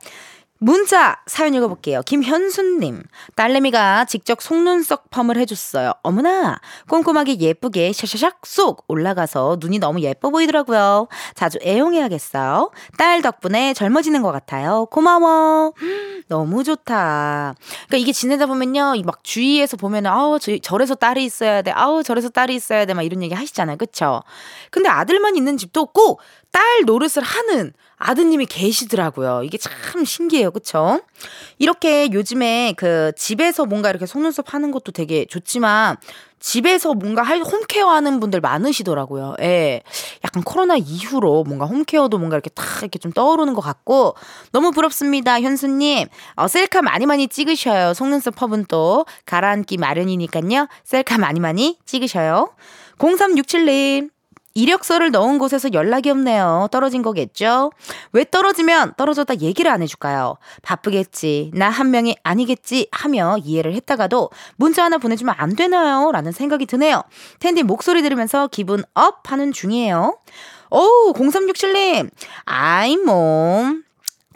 [0.57, 2.01] 문자 사연 읽어볼게요.
[2.05, 3.03] 김현순님.
[3.35, 5.91] 딸내미가 직접 속눈썹 펌을 해줬어요.
[6.01, 11.07] 어머나 꼼꼼하게 예쁘게 샤샤샥 쏙 올라가서 눈이 너무 예뻐 보이더라고요.
[11.35, 12.71] 자주 애용해야겠어요.
[12.97, 14.85] 딸 덕분에 젊어지는 것 같아요.
[14.91, 15.73] 고마워.
[16.29, 17.53] 너무 좋다.
[17.87, 22.29] 그러니까 이게 지내다 보면요, 이막 주위에서 보면은 아우 저, 저래서 딸이 있어야 돼, 아우 저래서
[22.29, 24.23] 딸이 있어야 돼, 막 이런 얘기 하시잖아요, 그쵸?
[24.71, 26.19] 근데 아들만 있는 집도 없고
[26.51, 29.41] 딸 노릇을 하는 아드님이 계시더라고요.
[29.43, 31.01] 이게 참 신기해요, 그쵸?
[31.57, 35.97] 이렇게 요즘에 그 집에서 뭔가 이렇게 속눈썹 하는 것도 되게 좋지만
[36.39, 39.35] 집에서 뭔가 할 홈케어 하는 분들 많으시더라고요.
[39.41, 39.81] 예.
[40.23, 44.15] 약간 코로나 이후로 뭔가 홈케어도 뭔가 이렇게 탁 이렇게 좀 떠오르는 것 같고
[44.51, 46.07] 너무 부럽습니다, 현수님.
[46.35, 47.93] 어, 셀카 많이 많이 찍으셔요.
[47.93, 50.67] 속눈썹 펌은 또 가라앉기 마련이니까요.
[50.83, 52.53] 셀카 많이 많이 찍으셔요.
[52.99, 54.09] 0367님,
[54.55, 56.69] 이력서를 넣은 곳에서 연락이 없네요.
[56.71, 57.71] 떨어진 거겠죠?
[58.13, 60.37] 왜 떨어지면 떨어졌다 얘기를 안 해줄까요?
[60.63, 61.51] 바쁘겠지.
[61.53, 66.09] 나 한 명이 아니겠지 하며 이해를 했다가도 문자 하나 보내주면 안 되나요?
[66.13, 67.03] 라는 생각이 드네요.
[67.39, 70.17] 텐디 목소리 들으면서 기분 up 하는 중이에요.
[70.71, 72.09] 오우, 0367님.
[72.45, 73.73] 아이, 뭐.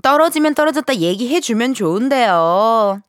[0.03, 3.01] 떨어지면 떨어졌다 얘기해주면 좋은데요.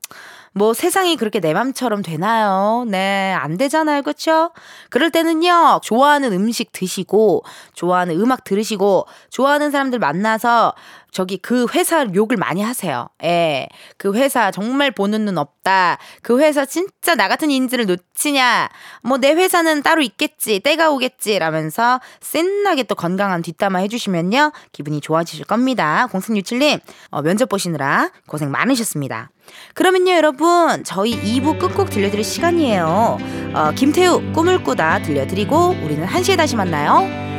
[0.53, 2.85] 뭐 세상이 그렇게 내 맘처럼 되나요?
[2.89, 4.03] 네, 안 되잖아요.
[4.03, 4.51] 그쵸?
[4.91, 10.75] 그럴 때는요, 좋아하는 음식 드시고, 좋아하는 음악 들으시고, 좋아하는 사람들 만나서
[11.13, 13.09] 저기 그 회사 욕을 많이 하세요.
[13.25, 13.69] 예.
[13.97, 15.99] 그 회사 정말 보는 눈 없다.
[16.23, 18.69] 그 회사 진짜 나 같은 인재를 놓치냐.
[19.03, 20.61] 뭐 내 회사는 따로 있겠지.
[20.61, 21.39] 때가 오겠지.
[21.39, 24.53] 라면서 센나게 또 건강한 뒷담화 해주시면요.
[24.73, 26.09] 기분이 좋아지실 겁니다.
[26.11, 29.31] 0367님, 어, 면접 보시느라 고생 많으셨습니다.
[29.75, 30.85] 그러면요, 여러분.
[30.85, 33.19] 저희 2부 끝곡 들려드릴 시간이에요.
[33.55, 37.30] 어, 김태우, 꿈을 꾸다 들려드리고, 우리는 1시에 다시 만나요.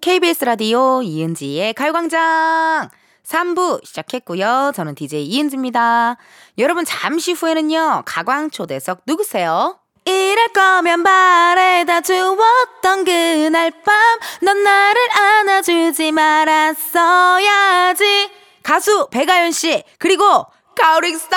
[0.00, 2.88] KBS 라디오 이은지의 가요광장
[3.26, 4.72] 3부 시작했고요.
[4.74, 6.16] 저는 DJ 이은지입니다.
[6.58, 8.04] 여러분 잠시 후에는요.
[8.06, 9.78] 가광초대석 누구세요?
[10.06, 18.04] 이럴 거면 바래다 주웠던 그날 밤 넌 나를 안아주지 말았어야지
[18.62, 21.36] 가수 배가연 씨 그리고 가오링스타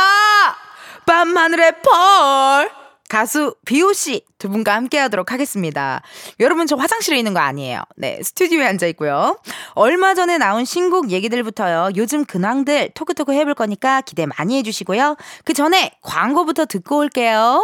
[1.06, 2.83] 밤하늘의 펄
[3.14, 6.02] 가수 비오 씨 두 분과 함께 하도록 하겠습니다.
[6.40, 7.84] 여러분 저 화장실에 있는 거 아니에요.
[7.96, 9.38] 네, 스튜디오에 앉아 있고요.
[9.76, 11.92] 얼마 전에 나온 신곡 얘기들부터요.
[11.96, 15.16] 요즘 근황들 토크토크 해볼 거니까 기대 많이 해주시고요.
[15.46, 17.62] 그 전에 광고부터 듣고 올게요.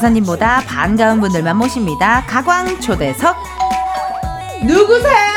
[0.00, 2.24] 기사님보다 반가운 분들만 모십니다.
[2.26, 3.36] 가광 초대석
[4.62, 5.30] 누구세요?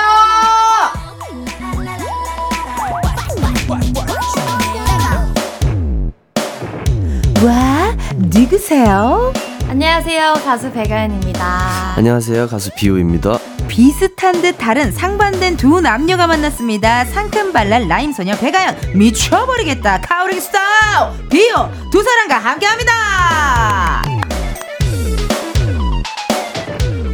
[7.45, 9.33] 와 누구세요?
[9.69, 17.05] 안녕하세요 가수 배가연입니다 안녕하세요 가수 비오입니다 비슷한 듯 다른 상반된 두 남녀가 만났습니다.
[17.05, 24.03] 상큼발랄 라임 소녀 배가연 미쳐버리겠다 카오링 스타일 비오 두 사람과 함께합니다.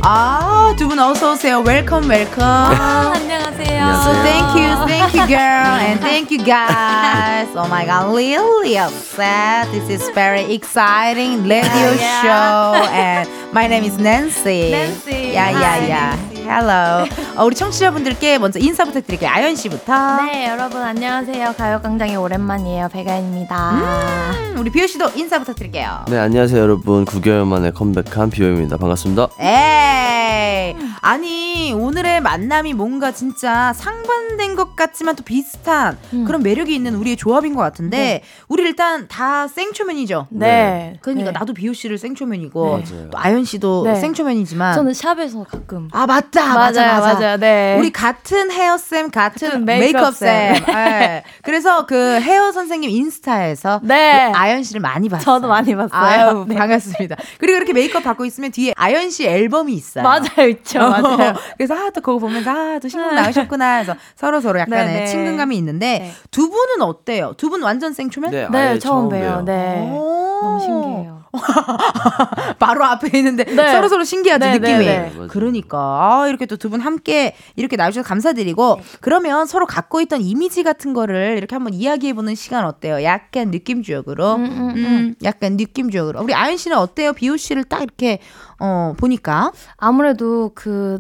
[0.03, 1.61] 아두 분 어서 오세요.
[1.61, 2.43] 웰컴 웰컴.
[2.45, 7.49] 아, 안녕하세요 So thank you, thank you, girl, and thank you, guys.
[7.57, 9.71] Oh my God, really upset.
[9.73, 12.21] This is very exciting radio yeah.
[12.23, 14.73] show, and my name is Nancy.
[14.73, 15.33] Nancy.
[15.33, 16.28] Yeah, yeah, Hi, yeah.
[16.50, 17.06] Hello.
[17.38, 19.30] 어, 우리 청취자분들께 먼저 인사 부탁드릴게요.
[19.30, 20.24] 아연 씨부터.
[20.26, 23.74] 네 여러분 안녕하세요 가요광장의 오랜만이에요 배가연입니다
[24.52, 26.06] 음, 우리 비오 씨도 인사 부탁드릴게요.
[26.08, 33.74] 네 안녕하세요 여러분 9개월 만에 컴백한 비오입니다 반갑습니다 에 이 아니 오늘의 만남이 뭔가 진짜
[33.74, 36.26] 상반된 것 같지만 또 비슷한 음.
[36.26, 38.24] 그런 매력이 있는 우리의 조합인 것 같은데 네.
[38.48, 40.28] 우리 일단 다 생초면이죠.
[40.30, 41.40] 네 그러니까 네.
[41.40, 42.82] 나도 비오 씨를 생초면이고.
[43.12, 43.96] 또 아연 씨도 네.
[43.96, 47.38] 생초면이지만 저는 샵에서 가끔 아 맞다 맞아 맞아요, 맞아 맞아요.
[47.38, 47.76] 네.
[47.80, 50.56] 우리 같은 헤어 쌤 같은 같은 메이크업, 메이크업 쌤.
[50.56, 50.66] 쌤.
[50.76, 51.24] 네.
[51.44, 54.28] 그래서 그 헤어 선생님 인스타에서 네.
[54.28, 55.24] 우리 아연 씨를 많이 봤어요.
[55.24, 55.90] 저도 많이 봤어요.
[56.02, 56.56] 아유, 네.
[56.56, 57.16] 반갑습니다.
[57.38, 60.04] 그리고 이렇게 메이크업 받고 있으면 뒤에 아연 씨 앨범이 있어요.
[60.04, 64.60] 맞아 요 있죠 맞아요 그래서 아 또 그거 보면서 아또 신곡 나오셨구나 해서 서로 서로
[64.60, 65.06] 약간의 네, 네.
[65.08, 66.12] 친근감이 있는데 네.
[66.32, 67.34] 두 분은 어때요?
[67.38, 68.30] 두 분 완전 생초면?
[68.32, 69.42] 네, 네 아예 처음 봬요 봬요.
[69.46, 70.40] 네 오.
[70.42, 71.19] 너무 신기해요
[72.60, 73.72] 바로 앞에 있는데 네.
[73.72, 74.86] 서로 서로 신기하지 네, 느낌이.
[74.86, 75.12] 네, 네.
[75.16, 75.28] 맞아요.
[75.30, 80.62] 그러니까 아, 이렇게 또 두 분 함께 이렇게 나와주셔서 감사드리고 그러면 서로 갖고 있던 이미지
[80.64, 83.02] 같은 거를 이렇게 한번 이야기해 보는 시간 어때요?
[83.04, 86.22] 약간 느낌적으로, 음, 음, 음, 약간 느낌적으로.
[86.22, 87.14] 우리 아연 씨는 어때요?
[87.14, 88.20] 비오 씨를 딱 이렇게
[88.60, 91.00] 어 보니까 아무래도 그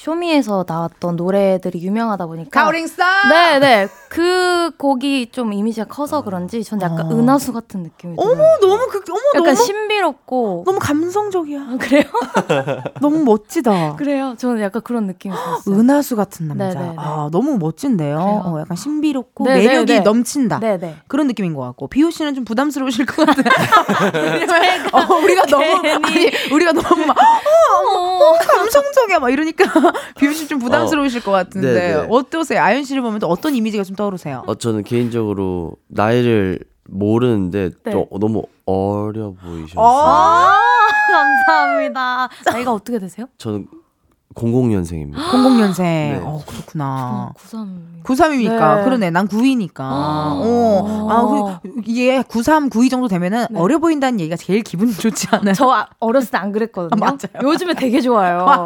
[0.00, 3.28] 쇼미에서 나왔던 노래들이 유명하다 보니까 가오링스타.
[3.28, 7.10] 네네 그 곡이 좀 이미지가 커서 그런지 전 약간 어.
[7.10, 8.58] 은하수 같은 느낌이 어머 들어요.
[8.62, 11.60] 너무 그 어머 약간 너무 신비롭고 너무 감성적이야.
[11.60, 12.04] 아, 그래요?
[13.02, 13.96] 너무 멋지다.
[13.96, 14.34] 그래요?
[14.38, 15.76] 저는 약간 그런 느낌이 들었어요.
[15.78, 16.68] 은하수 같은 남자.
[16.68, 16.94] 네네네.
[16.96, 18.18] 아 너무 멋진데요.
[18.18, 19.66] 어, 약간 신비롭고 네네네.
[19.68, 20.60] 매력이 넘친다.
[20.60, 20.96] 네네.
[21.08, 23.44] 그런 느낌인 것 같고 비오 씨는 좀 부담스러우실 것 같은.
[24.92, 28.32] 어, 우리가 너무 아니 우리가 너무 막 어.
[28.38, 29.64] 감성적이야 막 이러니까
[30.18, 32.06] 비오 씨좀 부담스러우실 것 같은데 네네.
[32.10, 32.62] 어떠세요?
[32.62, 34.44] 아연 씨를 보면 또 어떤 이미지가 좀 떠오르세요?
[34.46, 37.92] 어, 저는 개인적으로 나이를 모르는데 네.
[37.92, 40.50] 또 너무 어려 보이셔서 어?
[41.10, 42.28] 감사합니다.
[42.46, 43.26] 나이가 어떻게 되세요?
[43.38, 43.66] 저는
[44.34, 45.16] 00년생입니다.
[45.16, 45.78] 00년생.
[45.82, 46.20] 네.
[46.24, 47.32] 어 그렇구나.
[47.34, 47.90] 93.
[48.04, 48.84] 93이니까 네.
[48.84, 51.08] 그러네 난 9이니까 어.
[51.10, 53.58] 아, 그, 이게 93, 92 정도 되면은 네.
[53.60, 55.54] 어려 보인다는 얘기가 제일 기분 좋지 않아요?
[55.54, 56.90] 저 아- 어렸을 때 안 그랬거든요.
[57.04, 57.50] 아, 맞아요.
[57.52, 58.44] 요즘에 되게 좋아요.
[58.46, 58.64] 맞아요.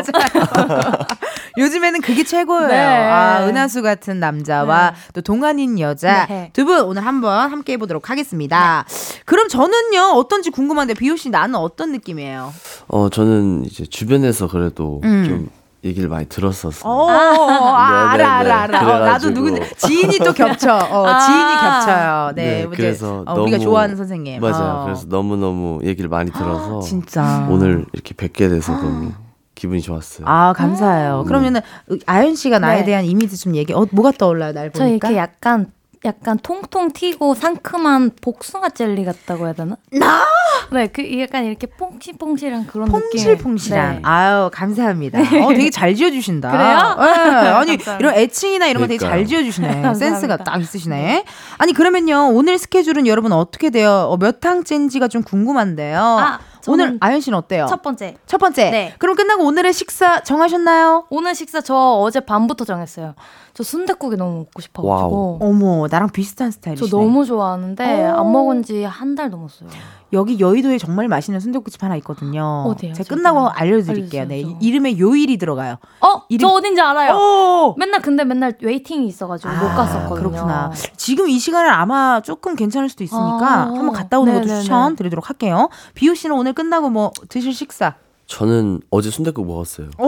[1.58, 2.68] 요즘에는 그게 최고예요.
[2.68, 2.76] 네.
[2.84, 4.96] 아, 은하수 같은 남자와 네.
[5.14, 6.50] 또 동안인 여자 네.
[6.52, 8.84] 두분 오늘 한번 함께 해 보도록 하겠습니다.
[9.24, 12.52] 그럼 저는요 어떤지 궁금한데 비오 씨 나는 어떤 느낌이에요?
[12.88, 15.24] 어, 저는 이제 주변에서 그래도 음.
[15.26, 15.48] 좀
[15.84, 16.90] 얘기를 많이 들었었어요.
[16.90, 18.24] 어, 아, 네네네.
[18.24, 18.78] 알아 알아 알아.
[18.78, 19.34] 어, 나도 그래가지고.
[19.34, 20.72] 누군지 지인이 또 겹쳐.
[20.74, 21.18] 어, 아.
[21.20, 22.32] 지인이 겹쳐요.
[22.34, 24.40] 네, 네, 그래서 어, 우리가 너무- 좋아하는 선생님.
[24.40, 24.80] 맞아요.
[24.80, 24.84] 어.
[24.84, 29.12] 그래서 너무 너무 얘기를 많이 들어서 진짜 오늘 이렇게 뵙게 돼서 너무
[29.54, 30.26] 기분이 좋았어요.
[30.26, 31.24] 아 감사해요.
[31.26, 31.60] 그러면은
[32.06, 32.84] 아연 씨가 나에 네.
[32.86, 33.72] 대한 이미지 좀 얘기.
[33.74, 35.08] 어 뭐가 떠올라요 날저 보니까?
[35.10, 35.70] 이렇게 약간
[36.04, 39.76] 약간 통통 튀고 상큼한 복숭아 젤리 같다고 해야 되나?
[39.92, 40.22] 나
[40.70, 43.00] 네, 그 약간 이렇게 퐁실퐁실한 그런 느낌.
[43.10, 43.94] 퐁실퐁실한.
[43.96, 44.00] 네.
[44.02, 45.18] 아유 감사합니다.
[45.18, 45.22] 어
[45.54, 46.50] 되게 잘 지어 주신다.
[46.50, 46.64] 그래요?
[46.66, 47.96] 네, 아니 감사합니다.
[47.98, 49.24] 이런 애칭이나 이런 거 되게 잘.
[49.24, 49.68] 지어 주시네.
[49.80, 49.94] 감사합니다.
[49.94, 51.24] 센스가 딱 있으시네.
[51.56, 54.06] 아니 그러면요 오늘 스케줄은 여러분 어떻게 돼요?
[54.10, 55.98] 어, 몇 항째인지가 좀 궁금한데요.
[56.00, 56.38] 아,
[56.72, 57.66] 오늘 아연 씨는 어때요?
[57.68, 58.16] 첫 번째.
[58.26, 58.70] 첫 번째.
[58.70, 58.94] 네.
[58.98, 61.04] 그럼 끝나고 오늘의 식사 정하셨나요?
[61.10, 63.14] 오늘 식사 저 어제 밤부터 정했어요.
[63.54, 65.38] 저 순댓국이 너무 먹고 싶어가지고.
[65.40, 66.90] 어머 나랑 비슷한 스타일이시네.
[66.90, 68.20] 저 너무 좋아하는데 어.
[68.20, 69.68] 안 먹은 지 한 달 넘었어요.
[70.12, 72.64] 여기 여의도에 정말 맛있는 순댓국집 하나 있거든요.
[72.68, 72.92] 어디요?
[72.94, 74.22] 제가 끝나고 알려드릴게요.
[74.22, 74.40] 알려주세요, 네.
[74.40, 75.76] 이- 이름에 요일이 들어가요.
[76.00, 76.22] 어?
[76.28, 77.14] 이름- 저 어딘지 알아요.
[77.16, 77.74] 오!
[77.78, 80.30] 맨날 근데 맨날 웨이팅이 있어가지고 못 아, 갔었거든요.
[80.30, 80.70] 그렇구나.
[80.96, 84.62] 지금 이 시간은 아마 조금 괜찮을 수도 있으니까 아, 한번 갔다 오는 것도 네네네.
[84.62, 85.68] 추천드리도록 할게요.
[85.94, 87.94] 비오 씨는 오늘 끝나고 뭐 드실 식사?
[88.26, 89.90] 저는 어제 순댓국 먹었어요.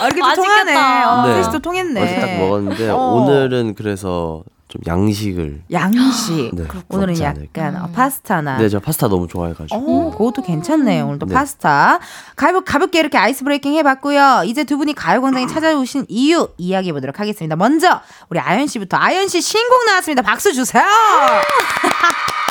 [0.00, 0.34] 아, 이렇게 또.
[0.42, 1.04] 통하네.
[1.04, 1.42] 어, 네.
[1.42, 2.02] 셋이 또 통했네.
[2.02, 2.96] 어제 딱 먹었는데 어.
[2.96, 6.50] 오늘은 그래서 좀 양식을 양식.
[6.54, 7.62] 네, 오늘은 먹지 않을까.
[7.66, 8.56] 약간 어, 파스타나.
[8.56, 9.76] 네, 저 파스타 너무 좋아해가지고.
[9.76, 11.06] 어, 그것도 괜찮네요.
[11.06, 11.34] 오늘도 네.
[11.34, 11.98] 파스타.
[12.34, 14.44] 가볍, 가볍게 이렇게 ice breaking 해봤고요.
[14.46, 17.56] 이제 두 분이 가요광장에 찾아오신 이유 이야기해보도록 하겠습니다.
[17.56, 18.00] 먼저,
[18.30, 18.96] 우리 아연 씨부터.
[18.96, 20.22] 아연 씨 신곡 나왔습니다.
[20.22, 20.82] 박수 주세요!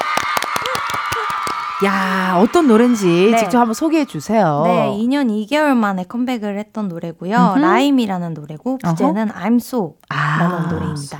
[1.83, 3.37] 야, 어떤 노래인지 네.
[3.37, 4.63] 직접 한번 소개해 주세요.
[4.65, 7.35] 네, 2년 2개월 만에 컴백을 했던 노래고요.
[7.55, 7.59] 음흠.
[7.59, 10.67] 라임이라는 노래고 부제는 I'm So라는 아.
[10.71, 11.19] 노래입니다.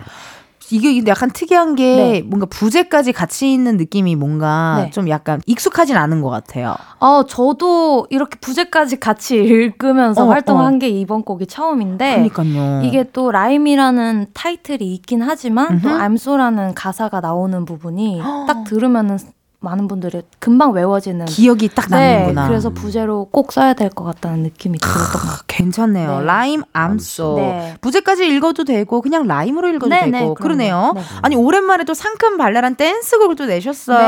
[0.72, 2.22] 이게 약간 특이한 게 네.
[2.22, 4.90] 뭔가 부제까지 같이 있는 느낌이 뭔가 네.
[4.90, 6.76] 좀 약간 익숙하진 않은 것 같아요.
[7.00, 10.78] 어, 저도 이렇게 부제까지 같이 읽으면서 어, 활동한 어.
[10.80, 12.82] 게 이번 곡이 처음인데 그러니까요.
[12.84, 16.14] 이게 또 라임이라는 타이틀이 있긴 하지만 또 음흠.
[16.14, 19.20] So라는 가사가 나오는 부분이 딱 들으면은
[19.64, 22.48] 많은 분들이 금방 외워지는 기억이 딱 네, 나는구나.
[22.48, 25.44] 그래서 부제로 꼭 써야 될 것 같다는 느낌이 들었던 것 같아요.
[25.48, 26.20] 괜찮네요.
[26.20, 26.26] 네.
[26.26, 27.36] 라임 암소.
[27.38, 27.76] 네.
[27.82, 30.94] 부제까지 읽어도 되고 그냥 라임으로 읽어도 네, 되고 네, 그러네요.
[30.96, 31.02] 네.
[31.22, 34.00] 아니 오랜만에 또 상큼 발랄한 댄스곡을 또 내셨어요.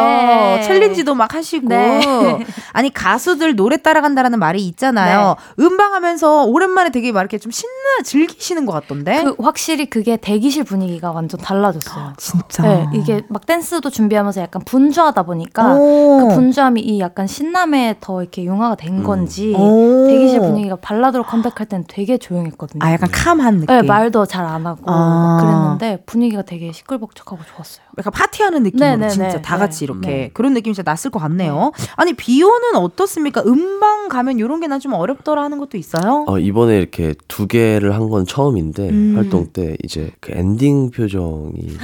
[0.57, 0.61] 네.
[0.63, 1.67] 챌린지도 막 하시고.
[1.69, 2.01] 네.
[2.73, 5.35] 아니 가수들 노래 따라간다라는 말이 있잖아요.
[5.59, 9.23] 음방하면서 오랜만에 되게 막 이렇게 좀 신나 즐기시는 것 같던데.
[9.23, 12.13] 그 확실히 그게 대기실 분위기가 완전 달라졌어요.
[12.17, 12.63] 진짜.
[12.63, 16.27] 네, 이게 막 댄스도 준비하면서 약간 분주하다 보니 까 오.
[16.27, 20.07] 그 분주함이 이 약간 신남에 더 이렇게 융화가 된 건지 오.
[20.07, 22.83] 대기실 분위기가 발라드로 컴백할 때는 되게 조용했거든요.
[22.83, 23.67] 아 약간 calm한 느낌.
[23.75, 24.91] 네, 말도 잘 안 하고 아.
[24.91, 27.84] 막 그랬는데 분위기가 되게 시끌벅적하고 좋았어요.
[27.97, 30.29] 약간 파티하는 느낌으로 네, 네, 진짜 네, 다 네, 같이 이렇게 네.
[30.33, 31.71] 그런 느낌이 진짜 났을 것 같네요.
[31.95, 33.41] 아니 비오는 어떻습니까?
[33.45, 36.25] 음방 가면 이런 게 난 좀 어렵더라 하는 것도 있어요.
[36.27, 39.13] 어, 이번에 이렇게 두 개를 한 건 처음인데 음.
[39.15, 41.77] 활동 때 이제 그 엔딩 표정이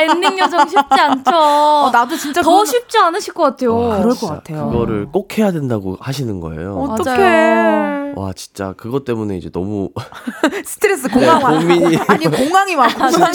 [0.00, 1.30] 엔딩 요정 쉽지 않죠.
[1.34, 3.76] 어, 나도 진짜 더 그거는- 쉽지 않으실 것 같아요.
[3.76, 4.68] 와, 그럴 것 같아요.
[4.70, 6.74] 그거를 꼭 해야 된다고 하시는 거예요.
[6.76, 8.12] 어떡해.
[8.16, 9.90] 와 진짜 그것 때문에 이제 너무
[10.64, 11.50] 스트레스 공황 와.
[11.58, 12.86] 고민이 아니 공황이 와.
[12.88, 13.32] 공황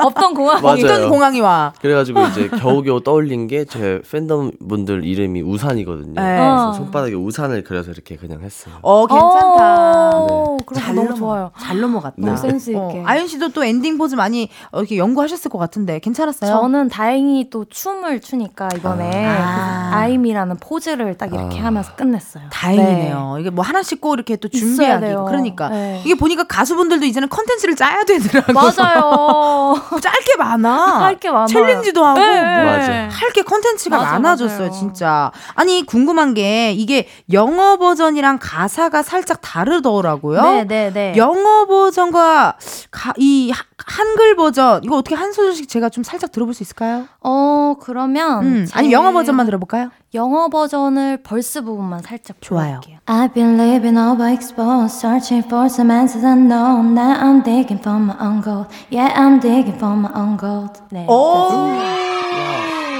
[0.00, 0.64] 없던 공황.
[0.64, 1.72] 없던 공황이 와.
[1.80, 6.14] 그래가지고 이제 겨우겨우 떠올린 게 제 팬덤 분들 이름이 우산이거든요.
[6.20, 6.36] 네.
[6.36, 6.72] 그래서 어.
[6.72, 8.74] 손바닥에 우산을 그려서 이렇게 그냥 했어요.
[8.82, 10.16] 어 괜찮다.
[10.18, 11.50] 오, 그런 거 너무 넘어- 좋아요.
[11.58, 12.14] 잘 넘어갔다.
[12.18, 12.78] 너무 센스 있게.
[12.80, 16.50] 어, 아연 씨도 또 엔딩 포즈 많이 어, 이렇게 연구하셨을 것 같은데 괜찮았어요?
[16.50, 19.90] 저는 다행히 또 춤을 추니까 이번에 아.
[19.90, 21.64] 그 라임이라는 포즈를 딱 이렇게 아.
[21.66, 22.44] 하면서 끝냈어요.
[22.50, 23.36] 다행이네요.
[23.40, 25.04] 이게 뭐 하나씩 꼭 이렇게 또 준비하기.
[25.06, 25.24] 돼요.
[25.26, 26.02] 그러니까 네.
[26.04, 28.52] 이게 보니까 가수분들도 이제는 컨텐츠를 짜야 되더라고.
[28.52, 29.74] 맞아요.
[30.00, 31.04] 짤게 많아.
[31.06, 31.46] 할게 많아요.
[31.48, 32.40] 챌린지도 하고 네.
[32.42, 33.08] 뭐 맞아.
[33.10, 34.70] 할게 컨텐츠가 맞아, 많아졌어요, 맞아요.
[34.72, 35.30] 진짜.
[35.54, 40.42] 아니 궁금한 게 이게 영어 버전이랑 가사가 살짝 다르더라고요.
[40.42, 41.14] 네, 네, 네.
[41.16, 42.56] 영어 버전과
[42.90, 47.06] 가, 이 하- 한글 버전 이거 어떻게 한 소절씩 제가 좀 살짝 들어볼 수 있을까요?
[47.20, 49.90] 어, 그러면 음, 제 아니 영어 버전만 들어볼까요?
[50.16, 52.80] 영어 버전을 벌스 부분만 살짝 좋아요.
[52.80, 52.98] 불러볼게요.
[53.06, 56.94] I've been living overexposed, searching for some answers unknown.
[56.94, 58.66] Now I'm digging for my own gold.
[58.90, 60.80] Yeah, I'm digging for my own gold.
[60.90, 61.06] 네.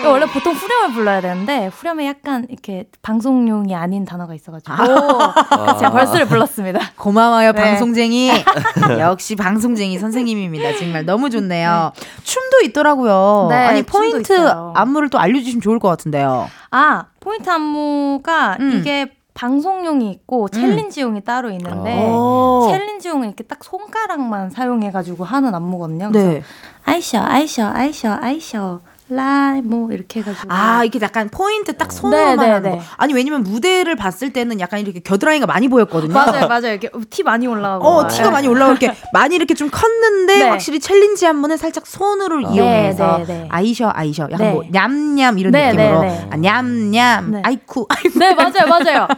[0.07, 5.91] 이거 원래 보통 후렴을 불러야 되는데 후렴에 약간 이렇게 방송용이 아닌 단어가 있어가지고 그래서 제가
[5.91, 6.81] 벌스를 불렀습니다.
[6.97, 7.61] 고마워요, 네.
[7.61, 8.31] 방송쟁이.
[9.01, 10.77] 역시 방송쟁이 선생님입니다.
[10.79, 11.93] 정말 너무 좋네요.
[12.23, 13.49] 춤도 있더라고요.
[13.51, 14.73] 네, 아니, 포인트 있어요.
[14.77, 16.49] 안무를 또 알려주시면 좋을 것 같은데요.
[16.71, 18.79] 아 포인트 안무가 음.
[18.79, 22.69] 이게 방송용이 있고 챌린지용이 따로 있는데 오.
[22.71, 26.11] 챌린지용은 이렇게 딱 손가락만 사용해가지고 하는 안무거든요.
[26.11, 26.21] 네.
[26.21, 26.47] 그래서
[26.85, 32.47] 아이셔 아이셔 아이셔 아이셔 라임 뭐 이렇게 해가지고 아, 이게 약간 포인트 딱 손으로만 네,
[32.47, 32.77] 네, 하는 거.
[32.77, 32.83] 네.
[32.97, 36.13] 아니, 왜냐면 무대를 봤을 때는 약간 이렇게 겨드랑이가 많이 보였거든요.
[36.13, 38.09] 맞아요 맞아요 이렇게 티 많이 올라가고 어, 막.
[38.09, 40.49] 티가 많이 올라오고 이렇게 많이 이렇게 좀 컸는데 네.
[40.49, 43.49] 확실히 챌린지 안무는 살짝 손으로 이용해서 네, 네.
[43.49, 44.53] 아이셔 아이셔 약간 네.
[44.53, 46.29] 뭐 냠냠 이런 네, 느낌으로 네, 네.
[46.33, 47.43] 아, 냠냠 네.
[47.45, 49.09] 아이쿠 아이쿠 네 맞아요 맞아요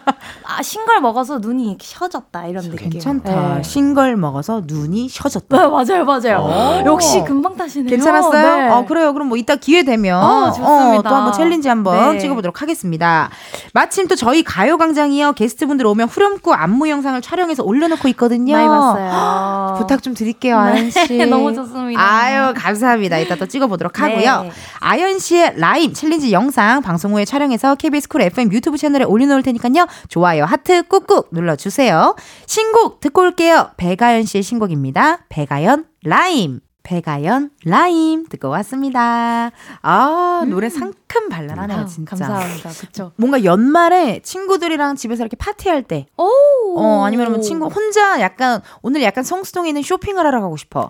[0.44, 3.54] 아 신걸 먹어서 눈이 이렇게 셔졌다 이런 느낌 괜찮다.
[3.56, 3.62] 네.
[3.62, 5.56] 신걸 먹어서 눈이 셔졌다.
[5.56, 6.86] 네, 맞아요 맞아요 오.
[6.86, 8.56] 역시 금방 타시네요 괜찮았어요?
[8.56, 8.68] 네.
[8.68, 9.12] 어, 그래요.
[9.14, 11.08] 그럼 뭐 이따 기회 되면 어, 좋습니다.
[11.08, 12.18] 또 한번 챌린지 한번 네.
[12.18, 13.30] 찍어보도록 하겠습니다.
[13.72, 15.32] 마침 또 저희 가요광장이요.
[15.32, 18.52] 게스트분들 오면 후렴구 안무 영상을 촬영해서 올려놓고 있거든요.
[18.52, 21.16] 많이 봤어요 부탁 좀 드릴게요, 아연 씨.
[21.16, 22.00] 네, 너무 좋습니다.
[22.00, 23.18] 아유, 감사합니다.
[23.18, 24.42] 이따 또 찍어보도록 하고요.
[24.42, 24.50] 네.
[24.80, 29.86] 아연 씨의 라임 챌린지 영상 방송 후에 촬영해서 KBS 쿨 FM 유튜브 채널에 올려놓을 테니까요.
[30.08, 32.16] 좋아요, 하트 꾹꾹 눌러주세요.
[32.46, 33.70] 신곡 듣고 올게요.
[33.76, 35.18] 백아연 씨의 신곡입니다.
[35.28, 36.60] 백아연 라임.
[36.88, 39.50] 백아연 라임 듣고 왔습니다.
[39.82, 42.16] 아 노래 상큼 발랄하네요 아, 진짜.
[42.16, 48.20] 감사합니다 그쵸 뭔가 연말에 친구들이랑 집에서 이렇게 파티할 때, 오 어 아니면 뭐 친구 혼자
[48.20, 50.88] 약간 오늘 약간 성수동에 있는 쇼핑을 하러 가고 싶어.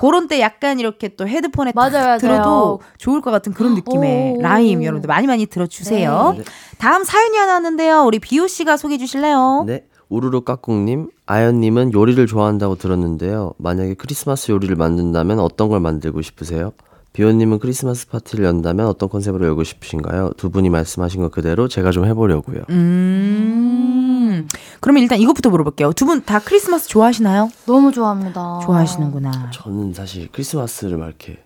[0.00, 2.18] 그런 때 약간 이렇게 또 헤드폰에 딱 맞아요, 맞아요.
[2.18, 4.42] 들어도 좋을 것 같은 그런 느낌의 오.
[4.42, 6.34] 라임 여러분들 많이 많이 들어주세요.
[6.38, 6.44] 네.
[6.78, 8.02] 다음 사연이 하나 왔는데요.
[8.04, 9.64] 우리 비오 씨가 소개해 주실래요?
[9.66, 9.84] 네.
[10.08, 13.52] 우르르 까꿍님, 아연님은 요리를 좋아한다고 들었는데요.
[13.58, 16.72] 만약에 크리스마스 요리를 만든다면 어떤 걸 만들고 싶으세요?
[17.12, 20.32] 비오님은 크리스마스 파티를 연다면 어떤 컨셉으로 열고 싶으신가요?
[20.36, 22.62] 두 분이 말씀하신 것 그대로 제가 좀 해보려고요.
[22.70, 24.46] 음.
[24.80, 25.92] 그러면 일단 이것부터 물어볼게요.
[25.94, 27.50] 두 분 다 크리스마스 좋아하시나요?
[27.66, 29.50] 너무 좋아합니다 좋아하시는구나.
[29.52, 31.38] 저는 사실 크리스마스를 막 이렇게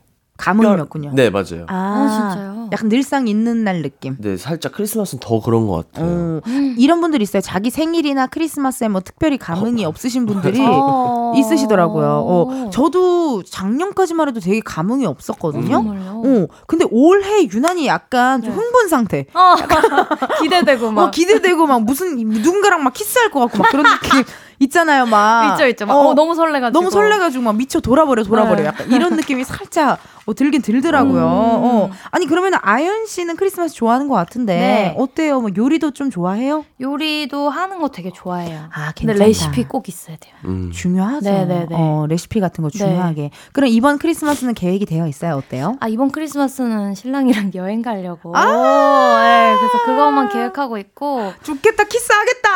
[0.42, 1.12] 가문이었군요.
[1.14, 1.66] 네 맞아요.
[1.68, 2.68] 아, 진짜요?
[2.72, 4.16] 약간 늘상 있는 날 느낌.
[4.18, 6.06] 네 살짝 크리스마스는 더 그런 것 같아요.
[6.06, 6.40] 어,
[6.76, 7.40] 이런 분들 있어요.
[7.40, 11.32] 자기 생일이나 크리스마스에 뭐 특별히 감흥이 없으신 분들이 어.
[11.36, 12.06] 있으시더라고요.
[12.26, 15.68] 어, 저도 작년까지만 해도 되게 감흥이 없었거든요.
[15.70, 16.22] 정말요?
[16.24, 19.26] 어, 근데 올해 유난히 약간 좀 흥분 상태.
[19.34, 19.54] 어,
[20.42, 24.24] 기대되고 막 어, 기대되고 막 무슨 누군가랑 막 키스할 것 같고 막 그런 느낌
[24.62, 25.52] 있잖아요, 막.
[25.52, 28.66] 있죠 있죠 막, 어, 너무 설레가지고 너무 설레가지고 막 미쳐 돌아버려 돌아버려 네.
[28.66, 31.20] 약간 이런 느낌이 살짝 어, 들긴 들더라고요.
[31.20, 31.64] 음.
[31.64, 31.90] 어.
[32.12, 34.94] 아니 그러면 아연 씨는 크리스마스 좋아하는 것 같은데 네.
[34.96, 35.40] 어때요?
[35.40, 36.64] 뭐 요리도 좀 좋아해요?
[36.80, 39.24] 요리도 하는 거 되게 좋아해요 아 근데 괜찮다.
[39.24, 40.70] 레시피 꼭 있어야 돼요 음.
[40.72, 41.28] 중요하죠.
[41.28, 41.66] 네네네.
[41.72, 43.30] 어, 레시피 같은 거 중요하게.
[43.52, 45.34] 그럼 이번 크리스마스는 계획이 되어 있어요?
[45.34, 45.76] 어때요?
[45.80, 49.22] 아 이번 크리스마스는 신랑이랑 여행 가려고 아!
[49.22, 52.48] 네, 그래서 그것만 계획하고 있고 죽겠다 키스하겠다.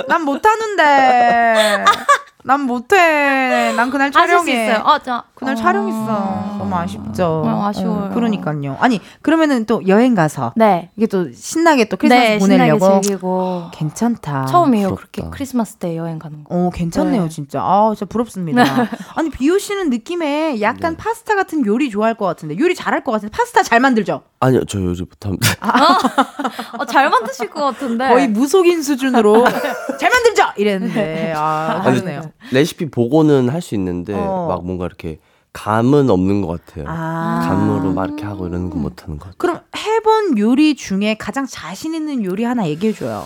[0.08, 2.19] 난 못하는 데.
[2.44, 3.72] 난 못해.
[3.76, 4.52] 난 그날 촬영해.
[4.52, 5.56] 있어요 어, 저, 그날 어.
[5.56, 6.56] 촬영 있어.
[6.58, 7.42] 너무 아쉽죠.
[7.44, 8.08] 어, 아쉬워요.
[8.10, 8.76] 어, 그러니까요.
[8.80, 13.64] 아니 그러면은 또 여행 가서 네 이게 또 신나게 또 크리스마스 네, 보내려고 신나게 즐기고
[13.72, 14.46] 괜찮다.
[14.46, 15.10] 처음이에요 부럽다.
[15.12, 17.28] 그렇게 크리스마스 때 여행 가는 거 어, 괜찮네요, 네.
[17.28, 17.60] 진짜.
[17.62, 18.62] 아, 진짜 부럽습니다.
[19.14, 23.34] 아니, 비오 씨는 느낌에 약간 파스타 같은 요리 좋아할 것 같은데, 요리 잘할 것 같은데,
[23.36, 24.22] 파스타 잘 만들죠?
[24.40, 25.46] 아니요 저 요리 못합니다.
[26.78, 29.44] 어, 잘 만드실 것 같은데 거의 무속인 수준으로
[30.00, 30.44] 잘 만들죠!
[30.56, 32.22] 이랬는데, 아, 그러네요.
[32.52, 34.46] 레시피 보고는 할 수 있는데 어.
[34.48, 35.18] 막 뭔가 이렇게
[35.52, 36.84] 감은 없는 것 같아요.
[36.88, 37.40] 아.
[37.44, 39.36] 감으로 막 이렇게 하고 이러는 건 못하는 것 같아요.
[39.38, 43.24] 그럼 해본 요리 중에 가장 자신 있는 요리 하나 얘기해줘요.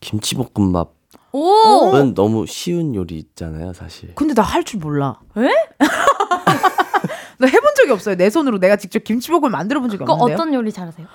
[0.00, 0.86] 김치볶음밥은
[1.32, 4.14] 오 너무 쉬운 요리 있잖아요, 사실.
[4.14, 5.18] 근데 나 할 줄 몰라.
[5.36, 5.48] 에?
[7.38, 8.16] 나 해본 적이 없어요.
[8.16, 10.34] 내 손으로 내가 직접 김치볶음을 만들어 본 적이 그 없는데요.
[10.34, 11.06] 어떤 요리 잘하세요?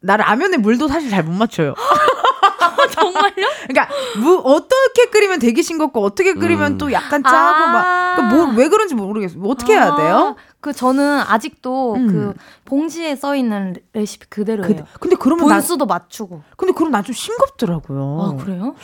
[0.00, 1.74] 나 라면에 물도 사실 잘 못 맞춰요.
[2.90, 3.48] 정말요?
[3.68, 3.88] 그러니까
[4.18, 6.78] 무 어떻게 끓이면 되게 싱겁고 어떻게 끓이면 음.
[6.78, 7.72] 또 약간 짜고 아.
[7.72, 8.16] 막.
[8.16, 9.40] 그러니까 뭐, 왜 그런지 모르겠어요.
[9.40, 10.36] 뭐 어떻게 해야 돼요?
[10.60, 12.06] 그 저는 아직도 음.
[12.06, 12.34] 그
[12.66, 14.84] 봉지에 써 있는 레시피 그대로예요.
[14.92, 16.42] 그, 근데 그러면 나, 분수도 맞추고.
[16.56, 18.20] 근데 그럼 난좀 싱겁더라고요.
[18.20, 18.74] 아 그래요?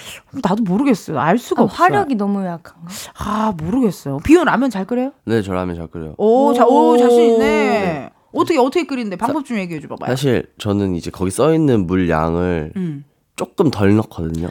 [0.42, 1.18] 나도 모르겠어요.
[1.18, 1.78] 알 수가 아, 없어요.
[1.78, 2.88] 화력이 너무 약한가?
[3.18, 4.18] 아 모르겠어요.
[4.18, 5.12] 비온 라면 잘 끓여요?
[5.26, 6.14] 네, 저 라면 잘 끓여요.
[6.16, 7.38] 오, 자, 오 자신 있네.
[7.38, 8.10] 네.
[8.32, 10.10] 어떻게 어떻게 끓이는데 방법 좀 얘기해 줘 봐봐요.
[10.10, 13.04] 사실 저는 이제 거기 써 있는 물 양을 음.
[13.36, 14.48] 조금 덜 넣거든요.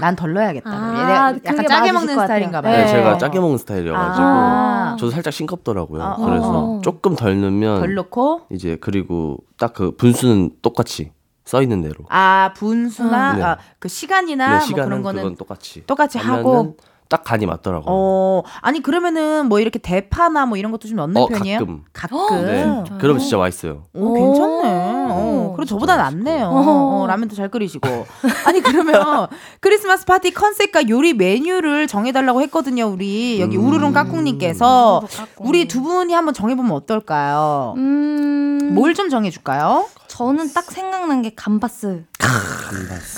[0.00, 0.70] 난덜 넣어야겠다.
[0.70, 2.18] 아, 약간 짜게 먹는.
[2.20, 2.72] 스타일인가 봐요.
[2.72, 2.88] 네, 네.
[2.88, 4.96] 제가 짜게 먹는 스타일이어가지고 아.
[4.98, 6.02] 저도 살짝 싱겁더라고요.
[6.02, 6.80] 어, 그래서 어.
[6.82, 11.10] 조금 덜 넣으면 덜 넣고 이제 그리고 딱 그 분수는 똑같이
[11.44, 11.96] 써 있는 대로.
[12.10, 13.42] 아 분수나 네.
[13.42, 16.76] 아, 그 시간이나 네, 뭐 시간은 그런 거는 그건 똑같이 똑같이 하면은 하고
[17.08, 17.86] 딱 간이 맞더라고요.
[17.88, 21.58] 어 아니 그러면은 뭐 이렇게 대파나 뭐 이런 것도 좀 넣는 어, 편이에요?
[21.58, 21.82] 가끔.
[21.92, 22.46] 가끔.
[22.46, 23.82] 네, 그러면 진짜 맛있어요.
[23.94, 24.99] 오, 괜찮네.
[25.12, 25.50] 오.
[25.50, 26.46] 어, 그리고 저보다 낫네요.
[26.46, 27.02] 어.
[27.02, 28.06] 어, 라면도 잘 끓이시고.
[28.46, 29.26] 아니, 그러면
[29.60, 33.40] 크리스마스 파티 컨셉과 요리 메뉴를 정해달라고 했거든요, 우리.
[33.40, 33.66] 여기 음.
[33.66, 35.02] 우르릉 까꿍님께서.
[35.10, 35.46] 까꿍.
[35.48, 37.74] 우리 두 분이 한번 정해보면 어떨까요?
[37.76, 38.74] 음.
[38.74, 39.86] 뭘 좀 정해줄까요?
[40.08, 42.04] 저는 딱 생각난 게 감바스.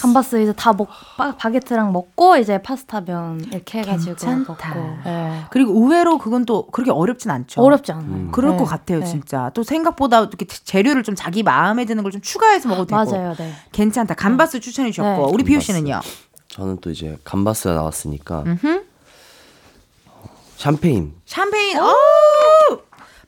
[0.01, 4.75] 감바스 이제 다 먹, 바, 바게트랑 먹고 이제 파스타면 이렇게 해가지고 괜찮다.
[4.75, 4.89] 먹고.
[5.05, 5.43] 네.
[5.51, 7.61] 그리고 의외로 그건 또 그렇게 어렵진 않죠.
[7.63, 8.07] 어렵지 않아요.
[8.07, 8.29] 음.
[8.33, 8.57] 그럴 네.
[8.59, 9.07] 것 같아요, 네.
[9.07, 9.51] 진짜.
[9.55, 13.11] 또 생각보다 이렇게 재료를 좀 자기 마음에 드는 걸 좀 추가해서 먹어도 되고.
[13.11, 13.53] 맞아요, 네.
[13.73, 14.15] 괜찮다.
[14.15, 15.27] 감바스 추천해 주셨고.
[15.27, 15.33] 네.
[15.33, 15.67] 우리 비우 감바스.
[15.73, 16.01] 씨는요?
[16.49, 18.85] 저는 또 이제 감바스가 나왔으니까 음흠.
[20.59, 21.15] 샴페인.
[21.27, 21.79] 샴페인.
[21.79, 21.93] 오!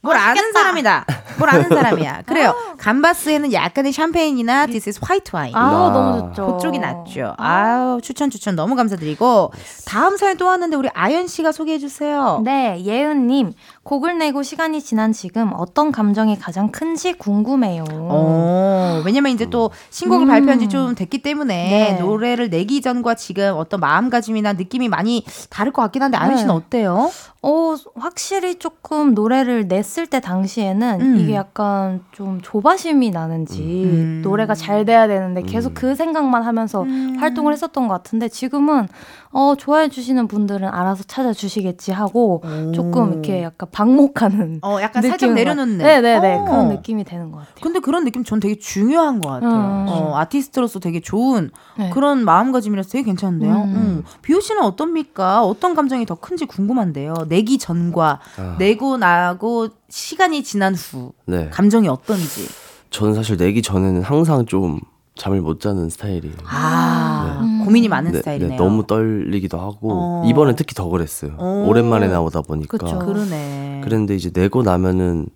[0.03, 1.07] 뭘 아는 사람이다.
[1.39, 2.23] 뭘 아는 사람이야.
[2.29, 2.55] 그래요.
[2.77, 5.55] 감바스에는 약간의 샴페인이나 this is white wine.
[5.55, 5.91] 아, 아.
[5.93, 6.57] 너무 좋죠.
[6.57, 7.35] 그쪽이 낫죠.
[7.39, 9.53] 아우, 추천, 추천 너무 감사드리고.
[9.87, 12.43] 다음 사연 또 왔는데 우리 아연 씨가 소개해 주세요.
[12.45, 13.55] 네, 예은 님.
[13.85, 17.85] 곡을 내고 시간이 지난 지금 어떤 감정이 가장 큰지 궁금해요.
[17.89, 20.29] 어, 왜냐면 이제 또 신곡을 음.
[20.29, 22.01] 발표한 지 좀 됐기 때문에 네.
[22.01, 26.57] 노래를 내기 전과 지금 어떤 마음가짐이나 느낌이 많이 다를 것 같긴 한데 아연 씨는 네.
[26.57, 27.11] 어때요?
[27.43, 31.17] 어, 확실히 조금 노래를 냈을 때 당시에는 음.
[31.19, 34.23] 이게 약간 좀 조바심이 나는지 음.
[34.25, 37.17] 노래가 잘 돼야 되는데 계속 그 생각만 하면서 음.
[37.21, 38.89] 활동을 했었던 것 같은데 지금은
[39.31, 42.43] 어, 좋아해 주시는 분들은 알아서 찾아주시겠지 하고
[42.75, 45.79] 조금 이렇게 약간 방목하는 어, 약간 살짝 내려놓는.
[45.79, 46.45] 같- 네네네 어.
[46.45, 47.55] 그런 느낌이 되는 것 같아요.
[47.61, 49.51] 근데 그런 느낌 전 되게 중요한 것 같아요.
[49.53, 49.87] 음.
[49.89, 51.91] 어, 아티스트로서 되게 좋은 네.
[51.91, 53.53] 그런 마음가짐이라서 되게 괜찮은데요.
[53.53, 53.75] 음.
[53.75, 54.05] 음.
[54.23, 55.45] 비오 씨는 어떻습니까?
[55.45, 57.15] 어떤 감정이 더 큰지 궁금한데요.
[57.29, 58.57] 내기 전과 아.
[58.59, 61.49] 내고 나고 시간이 지난 후 네.
[61.51, 62.49] 감정이 어떤지.
[62.91, 64.79] 저는 사실 내기 전에는 항상 좀
[65.17, 66.35] 잠을 못 자는 스타일이에요.
[66.45, 67.65] 아, 네.
[67.65, 68.51] 고민이 많은 네, 스타일이네요.
[68.51, 70.23] 네, 너무 떨리기도 하고 어.
[70.27, 71.33] 이번엔 특히 더 그랬어요.
[71.39, 71.65] 어.
[71.69, 72.77] 오랜만에 나오다 보니까.
[72.79, 72.99] 그쵸.
[72.99, 73.64] 그러네.
[73.85, 75.27] 그랬는데 이제 내고 나면은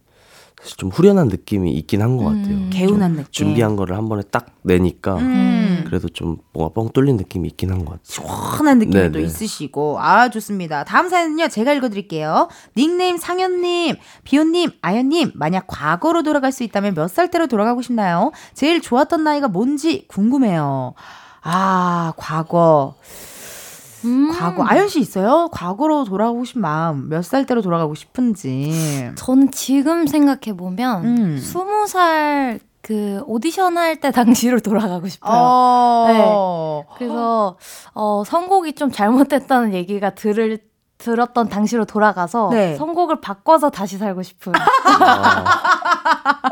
[0.60, 2.48] 사실 좀 후련한 느낌이 있긴 한 것 같아요.
[2.48, 2.70] 음.
[2.72, 3.26] 개운한 느낌.
[3.30, 5.84] 준비한 거를 한 번에 딱 내니까 음.
[5.86, 8.02] 그래도 좀 뭔가 뻥 뚫린 느낌이 있긴 한 것 같아요.
[8.04, 9.10] 시원한 느낌이 네네.
[9.12, 10.82] 또 있으시고 아 좋습니다.
[10.82, 12.48] 다음 사연은요 제가 읽어드릴게요.
[12.76, 18.32] 닉네임 상현님, 비호님, 아연님 만약 과거로 돌아갈 수 있다면 몇 살 때로 돌아가고 싶나요?
[18.54, 20.94] 제일 좋았던 나이가 뭔지 궁금해요.
[21.42, 22.96] 아 과거
[24.04, 24.30] 음.
[24.32, 25.48] 과거 아연 씨 있어요?
[25.52, 29.10] 과거로 돌아가고 싶은 마음 몇 살 때로 돌아가고 싶은지.
[29.16, 31.38] 저는 지금 생각해 보면 음.
[31.38, 35.32] 스무 살그 오디션 할 때 당시로 돌아가고 싶어요.
[35.34, 36.84] 어.
[36.96, 37.56] 그래서
[37.94, 40.58] 어, 선곡이 좀 잘못됐다는 얘기가 들을
[40.98, 42.76] 들었던 당시로 돌아가서 네.
[42.76, 44.52] 선곡을 바꿔서 다시 살고 싶은.
[44.56, 45.44] 아,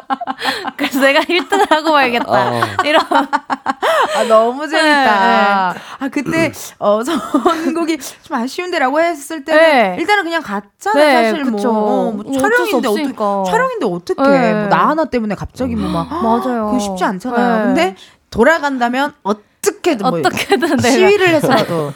[0.77, 2.33] 그래서 내가 1등을 하고 말겠다.
[2.33, 3.03] 아, 이런.
[3.11, 5.73] 아, 너무 재밌다.
[5.73, 9.97] 네, 아, 그때, 어, 선곡이 좀 아쉬운데라고 했을 때는 네.
[9.99, 11.57] 일단은 그냥 갔잖아, 네, 사실 뭐.
[11.57, 11.71] 그쵸.
[11.71, 13.45] 어, 뭐 어쩔 수 촬영인데, 없으니까.
[13.49, 14.31] 촬영인데 어떡해.
[14.31, 14.53] 네.
[14.55, 16.09] 뭐, 나 하나 때문에 갑자기 뭐 막.
[16.23, 16.67] 맞아요.
[16.67, 17.57] 그거 쉽지 않잖아요.
[17.57, 17.65] 네.
[17.65, 17.97] 근데
[18.31, 19.33] 돌아간다면 어
[19.73, 21.93] 떻게든 뭐 어떻게든 내가 시위를 해서라도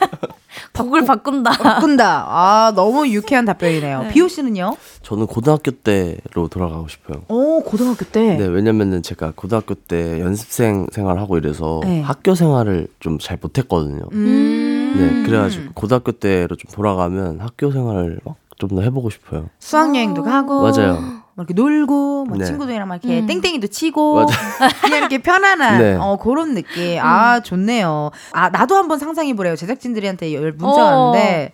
[0.73, 1.51] 곡을 바꾼다.
[1.51, 2.25] 바꾼다.
[2.27, 4.07] 아, 너무 유쾌한 답변이네요.
[4.11, 4.75] 비오 씨는요?
[5.03, 7.21] 저는 고등학교 때로 돌아가고 싶어요.
[7.29, 8.35] 오, 고등학교 때.
[8.35, 12.01] 네, 왜냐면은 제가 고등학교 때 연습생 생활하고 이래서 네.
[12.01, 14.03] 학교 생활을 좀 잘 못했거든요.
[14.13, 14.93] 음.
[14.97, 19.49] 네, 그래가지고 고등학교 때로 좀 돌아가면 학교 생활을 막 좀 더 해보고 싶어요.
[19.57, 20.61] 수학여행도 가고.
[20.61, 21.20] 맞아요.
[21.41, 22.45] 뭐 이렇게 놀고, 뭐 네.
[22.45, 23.27] 친구들이랑 막 이렇게 음.
[23.27, 24.15] 땡땡이도 치고.
[24.15, 24.35] 맞아.
[24.81, 25.97] 그냥 이렇게 편안한 네.
[25.99, 26.99] 어 그런 느낌.
[27.01, 28.11] 아 좋네요.
[28.31, 29.55] 아 나도 한번 상상해 보래요.
[29.55, 31.09] 제작진들한테 열 문자 어.
[31.09, 31.53] 왔는데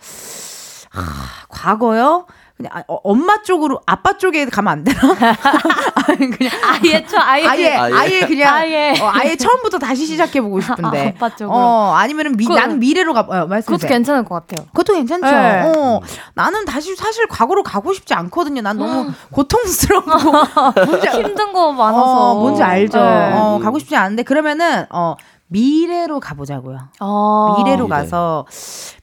[0.93, 1.03] 아
[1.49, 2.25] 과거요?
[2.57, 4.99] 그냥 아, 어, 엄마 쪽으로 아빠 쪽에 가면 안 되나?
[6.37, 7.93] 그냥 아예 저 아예 아예 아예.
[7.93, 8.93] 아예 그냥 아예.
[9.01, 11.05] 어, 아예 처음부터 다시 시작해 보고 싶은데.
[11.05, 11.55] 아, 아빠쪽으로.
[11.57, 13.21] 어 아니면은 미, 그거- 나는 미래로 가.
[13.21, 13.63] 어, 말씀하세요.
[13.65, 14.65] 그것도 괜찮을 것 같아요.
[14.67, 15.25] 그것도 괜찮죠.
[15.29, 15.61] 네.
[15.75, 15.99] 어,
[16.33, 18.61] 나는 다시 사실 과거로 가고 싶지 않거든요.
[18.61, 20.11] 난 너무 고통스럽고
[20.85, 22.31] 뭔지, 힘든 거 많아서.
[22.31, 22.97] 어, 뭔지 알죠.
[22.97, 23.31] 네.
[23.35, 25.15] 어, 가고 싶지 않은데 그러면은 어
[25.49, 26.77] 미래로 가보자고요.
[26.99, 27.55] 아.
[27.57, 27.95] 미래로 미래.
[27.97, 28.45] 가서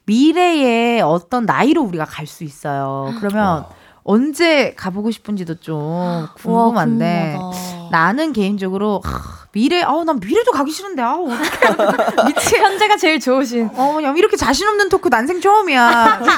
[0.05, 3.13] 미래에 어떤 나이로 우리가 갈 수 있어요.
[3.19, 3.65] 그러면
[4.07, 7.51] 언제 가보고 싶은지도 좀 궁금한데 와.
[7.91, 11.67] 나는 개인적으로 하, 미래 아난 미래도 가기 싫은데 아 어떻게
[12.27, 13.69] 미치 현재가 제일 좋으신.
[13.73, 16.21] 어, 야, 이렇게 자신 없는 토크 난생 처음이야.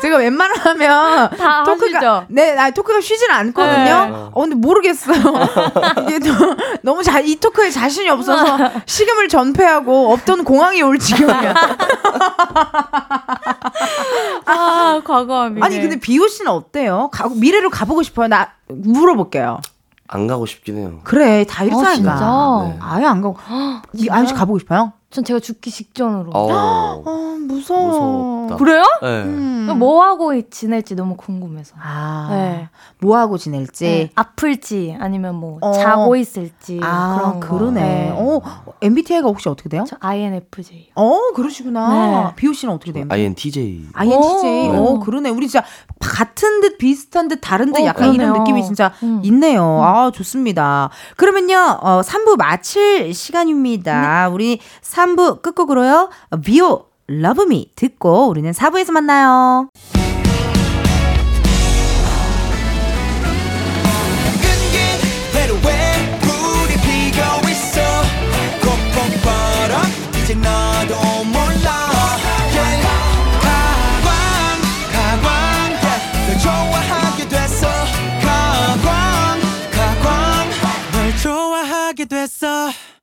[0.00, 2.26] 제가 웬만하면 다 토크가 하시죠?
[2.28, 3.84] 네, 아, 토크가 쉬질 않거든요.
[3.84, 4.12] 네.
[4.32, 5.18] 어, 근데 모르겠어요.
[6.06, 6.30] 이게 또
[6.82, 11.52] 너무 자, 이 토크에 자신이 없어서 식음을 전폐하고 없던 공항이 올 지경이야.
[14.46, 15.78] 아, 과거 와 미래.
[15.78, 17.10] 아니 근데 비오 씨는 어때요?
[17.12, 18.28] 가, 미래로 가보고 싶어요.
[18.28, 19.60] 나 물어볼게요.
[20.06, 21.00] 안 가고 싶긴 해요.
[21.04, 21.94] 그래 다 아, 이렇다니까.
[21.94, 22.62] 진짜?
[22.66, 22.78] 네.
[22.80, 23.36] 아예 안 가고.
[24.10, 24.92] 아유 씨 가보고 싶어요?
[25.10, 26.32] 전 제가 죽기 직전으로.
[26.34, 28.42] 어, 어 무서워.
[28.42, 28.56] 무섭다.
[28.56, 28.82] 그래요?
[29.02, 29.22] 네.
[29.22, 29.78] 음.
[29.78, 31.74] 뭐 하고 지낼지 너무 궁금해서.
[31.80, 32.68] 아, 네.
[33.00, 33.84] 뭐 하고 지낼지.
[33.84, 34.10] 네.
[34.14, 35.72] 아플지 아니면 뭐 어.
[35.72, 37.48] 자고 있을지 아, 그런 거.
[37.48, 37.80] 그러네.
[37.80, 38.10] 네.
[38.14, 38.40] 어,
[38.82, 39.84] MBTI가 혹시 어떻게 돼요?
[39.88, 40.90] 저 INFJ.
[40.94, 41.88] 어, 그러시구나.
[42.28, 42.34] 네.
[42.36, 43.06] 비오 씨는 어떻게 돼요?
[43.08, 43.88] INTJ.
[43.94, 44.68] INTJ.
[44.70, 44.74] 오.
[44.96, 45.30] 어, 그러네.
[45.30, 45.64] 우리 진짜
[46.00, 48.42] 같은 듯 비슷한 듯 다른 듯 어, 약간 이런 그러네요.
[48.42, 49.20] 느낌이 진짜 음.
[49.24, 49.62] 있네요.
[49.82, 50.90] 아, 좋습니다.
[51.16, 54.28] 그러면요, 어, 3부 마칠 시간입니다.
[54.30, 54.60] 우리
[54.98, 59.68] 3부 끝곡으로요, 어, 비오, 러브미 듣고 우리는 4부에서 만나요.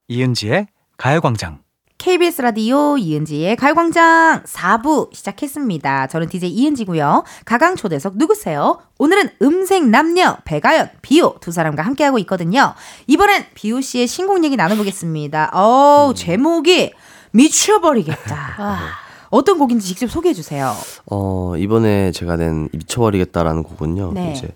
[0.07, 0.67] 이은지의
[0.97, 1.64] 가요광장.
[2.05, 6.05] KBS 라디오 이은지의 가요광장 4부 시작했습니다.
[6.05, 7.23] 저는 DJ 이은지고요.
[7.45, 8.77] 가강 초대석 누구세요?
[8.99, 12.75] 오늘은 음색 남녀 배가연, 비오 두 사람과 함께하고 있거든요.
[13.07, 15.49] 이번엔 비오 씨의 신곡 얘기 나눠보겠습니다.
[15.51, 16.93] 어우 제목이
[17.31, 18.57] 미쳐버리겠다.
[19.31, 20.75] 어떤 곡인지 직접 소개해 주세요.
[21.07, 24.11] 어, 이번에 제가 낸 미쳐버리겠다라는 곡은요.
[24.13, 24.33] 네.
[24.37, 24.49] 이제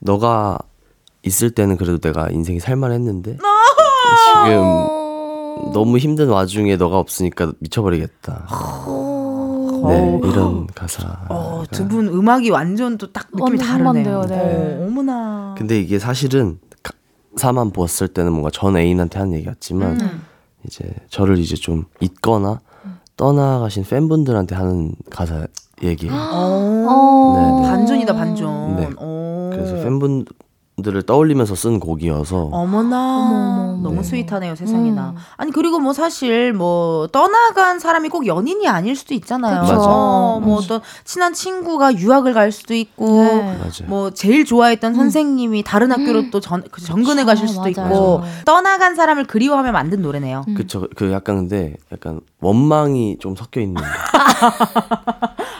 [0.00, 0.58] 너가
[1.22, 4.44] 있을 때는 그래도 내가 인생이 살만했는데 아!
[4.44, 5.03] 지금
[5.72, 8.46] 너무 힘든 와중에 너가 없으니까 미쳐버리겠다.
[9.86, 11.26] 네, 이런 가사.
[11.28, 13.88] 어, 두 분 음악이 완전 또 딱 느낌이 다르네요.
[13.88, 14.78] 한반대요, 네.
[14.80, 15.54] 어, 어머나.
[15.58, 16.58] 근데 이게 사실은
[17.36, 20.22] 가사만 보았을 때는 뭔가 전 애인한테 하는 얘기였지만 음.
[20.66, 22.60] 이제 저를 이제 좀 잊거나
[23.16, 25.46] 떠나가신 팬분들한테 하는 가사
[25.82, 26.14] 얘기예요.
[26.16, 27.68] 어, 네, 네.
[27.68, 28.76] 반전이다 반전.
[28.76, 28.90] 네.
[28.96, 29.50] 어.
[29.52, 30.24] 그래서 팬분
[30.82, 34.02] 들을 떠올리면서 쓴 곡이어서 어머나 너무 네.
[34.02, 35.16] 스윗하네요 세상에나 음.
[35.36, 39.60] 아니 그리고 뭐 사실 뭐 떠나간 사람이 꼭 연인이 아닐 수도 있잖아요.
[39.60, 39.76] 맞아.
[39.88, 43.58] 어, 뭐 어떤 친한 친구가 유학을 갈 수도 있고 네.
[43.86, 47.70] 뭐 제일 좋아했던 선생님이 다른 학교로 또 전, 그 전근해 그쵸, 가실 수도 맞아요.
[47.70, 50.88] 있고 떠나간 사람을 그리워하며 만든 노래네요 그쵸.
[50.96, 53.80] 그 약간 근데 약간 원망이 좀 섞여 있는.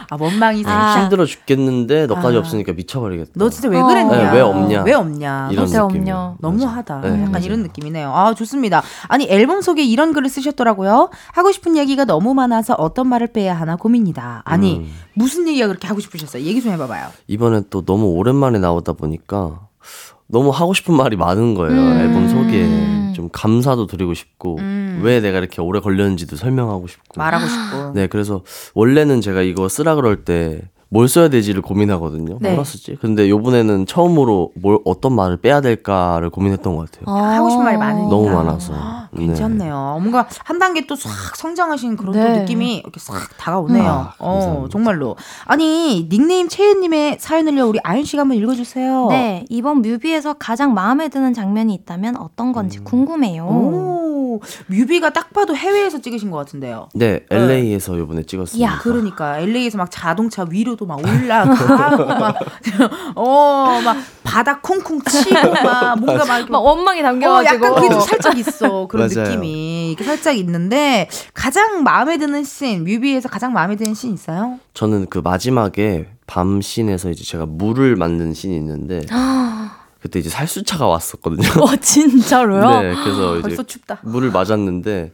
[0.09, 1.01] 아 원망이 아.
[1.01, 2.39] 힘들어 죽겠는데 너까지 아.
[2.39, 3.31] 없으니까 미쳐버리겠다.
[3.35, 3.85] 너 진짜 왜 어.
[3.85, 4.83] 그랬냐 네, 왜 없냐.
[4.83, 5.99] 왜 없냐 이런 어때 느낌.
[6.01, 6.35] 없냐.
[6.39, 7.01] 너무하다.
[7.01, 7.45] 네, 약간 맞아요.
[7.45, 8.13] 이런 느낌이네요.
[8.13, 8.81] 아, 좋습니다.
[9.07, 11.09] 아니, 앨범 속에 이런 글을 쓰셨더라고요.
[11.33, 14.41] 하고 싶은 얘기가 너무 많아서 어떤 말을 빼야 하나 고민이다.
[14.45, 14.93] 아니, 음.
[15.13, 16.43] 무슨 얘기가 그렇게 하고 싶으셨어요?
[16.43, 17.07] 얘기 좀 해봐봐요.
[17.27, 19.59] 이번에 또 너무 오랜만에 나오다 보니까
[20.27, 21.79] 너무 하고 싶은 말이 많은 거예요.
[21.79, 21.99] 음.
[21.99, 25.01] 앨범 속에 좀 감사도 드리고 싶고 음.
[25.03, 27.19] 왜 내가 이렇게 오래 걸렸는지도 설명하고 싶고.
[27.19, 27.91] 말하고 싶고.
[27.93, 32.37] 네, 그래서 원래는 제가 이거 쓰라 그럴 때 뭘 써야 되지를 고민하거든요.
[32.39, 32.49] 네.
[32.49, 32.97] 뭐라 쓰지?
[33.01, 37.15] 근데 요번에는 처음으로 뭘 어떤 말을 빼야 될까를 고민했던 것 같아요.
[37.17, 38.09] 하고 싶은 말이 많으니까.
[38.09, 38.73] 너무 많아서.
[39.11, 39.25] 네.
[39.27, 39.99] 괜찮네요.
[40.01, 42.39] 뭔가 한 단계 또 싹 성장하신 그런 또 네.
[42.39, 43.83] 느낌이 이렇게 싹 다가오네요.
[43.83, 44.67] 아, 어.
[44.71, 45.15] 정말로.
[45.45, 49.07] 아니, 닉네임 채은님의 사연을요, 우리 아윤 씨가 한번 읽어주세요.
[49.09, 53.43] 네, 이번 뮤비에서 가장 마음에 드는 장면이 있다면 어떤 건지 궁금해요.
[53.45, 56.89] 오, 뮤비가 딱 봐도 해외에서 찍으신 것 같은데요.
[56.93, 58.69] 네, LA에서 요번에 찍었습니다.
[58.69, 62.35] 야, 그러니까 LA에서 막 자동차 위로 도 막 올라가고 막
[63.15, 67.65] 어 막 바닥 쿵쿵 치고 막 뭔가 막, 막 원망이 어, 담겨가지고.
[67.65, 69.07] 약간 그게 살짝 있어 그런.
[69.07, 74.59] 느낌이 이렇게 살짝 있는데 가장 마음에 드는 씬 뮤비에서 가장 마음에 드는 씬 있어요?
[74.73, 79.01] 저는 그 마지막에 밤 씬에서 이제 제가 물을 맞는 씬이 있는데
[80.01, 81.47] 그때 이제 살수차가 왔었거든요.
[81.63, 82.69] 와 진짜로요?
[82.81, 83.99] 네, 그래서 이제 벌써 춥다.
[84.03, 85.13] 물을 맞았는데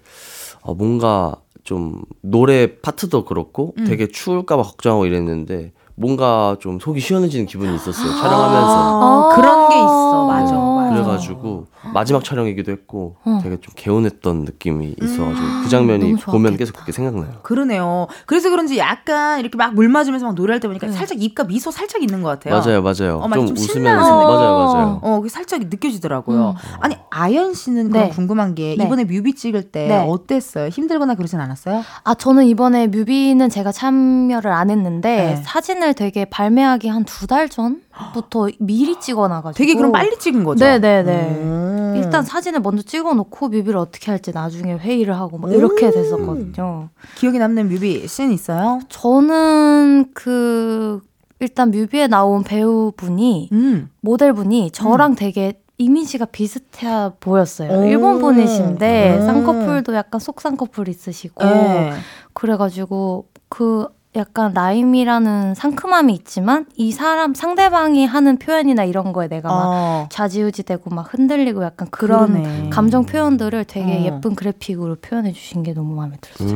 [0.61, 3.85] 어, 뭔가 좀 노래 파트도 그렇고 음.
[3.85, 8.11] 되게 추울까봐 걱정하고 이랬는데 뭔가 좀 속이 시원해지는 기분이 있었어요.
[8.11, 9.35] 아, 촬영하면서.
[9.35, 10.25] 그런 게 있어.
[10.27, 10.57] 맞아.
[10.59, 10.75] 어.
[10.75, 10.93] 맞아.
[10.93, 13.39] 그래가지고 마지막 촬영이기도 했고 어.
[13.43, 16.57] 되게 좀 개운했던 느낌이 있어가지고 그 장면이 보면.
[16.57, 17.39] 계속 그렇게 생각나요.
[17.43, 18.07] 그러네요.
[18.25, 20.93] 그래서 그런지 약간 이렇게 막 물 맞으면서 막 노래할 때 보니까 네.
[20.93, 22.59] 살짝 입가 미소 살짝 있는 것 같아요.
[22.59, 23.17] 맞아요, 맞아요.
[23.19, 24.57] 어, 막좀좀 웃으면서 신나는 맞아요.
[24.57, 24.99] 맞아요.
[25.01, 26.55] 어, 그게 살짝 느껴지더라고요.
[26.81, 28.09] 아니 아연 씨는 그럼 네.
[28.09, 28.83] 궁금한 게 네.
[28.85, 29.97] 이번에 뮤비 찍을 때 네.
[30.07, 30.67] 어땠어요?
[30.69, 31.83] 힘들거나 그러진 않았어요?
[32.03, 35.41] 아, 저는 이번에 뮤비는 제가 참여를 안 했는데 네.
[35.43, 37.81] 사진을 되게 발매하기 한 두 달 전
[38.13, 40.63] 부터 미리 찍어놔가지고 되게 그럼 빨리 찍은 거죠?
[40.65, 41.11] 네네네.
[41.41, 41.93] 음.
[41.97, 45.91] 일단 사진을 먼저 찍어놓고 뮤비를 어떻게 할지 나중에 회의를 하고 막 이렇게 음.
[45.91, 46.89] 됐었거든요.
[47.15, 48.79] 기억에 남는 뮤비 씬 있어요?
[48.89, 51.01] 저는 그
[51.39, 53.89] 일단 뮤비에 나온 배우분이 음.
[54.01, 57.71] 모델분이 저랑 되게 이미지가 비슷해 보였어요.
[57.71, 57.85] 오.
[57.85, 59.25] 일본 분이신데 오.
[59.25, 61.93] 쌍꺼풀도 약간 속쌍꺼풀 있으시고 네.
[62.33, 69.55] 그래가지고 그 약간 라임이라는 상큼함이 있지만 이 사람 상대방이 하는 표현이나 이런 거에 내가 막
[69.65, 70.07] 어.
[70.11, 72.69] 좌지우지되고 막 흔들리고 약간 그런 그러네.
[72.71, 74.03] 감정 표현들을 되게 어.
[74.03, 76.55] 예쁜 그래픽으로 표현해 주신 게 너무 마음에 들었어요.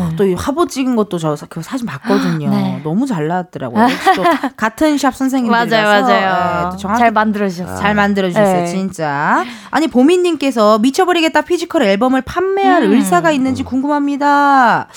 [0.00, 0.16] 음.
[0.16, 2.50] 또이 화보 찍은 것도 저 그 사진 봤거든요.
[2.50, 2.80] 네.
[2.84, 3.82] 너무 잘 나왔더라고요.
[3.82, 4.22] 역시 또
[4.56, 6.70] 같은 샵 선생님들이라서 맞아요, 네, 맞아요.
[6.70, 7.76] 또 정확히 잘 만들어 주셨어요.
[7.78, 8.66] 잘 만들어 주셨어요, 네.
[8.66, 9.44] 진짜.
[9.70, 12.92] 아니, 보미님께서 미쳐버리겠다 피지컬 앨범을 판매할 음.
[12.92, 14.88] 의사가 있는지 궁금합니다.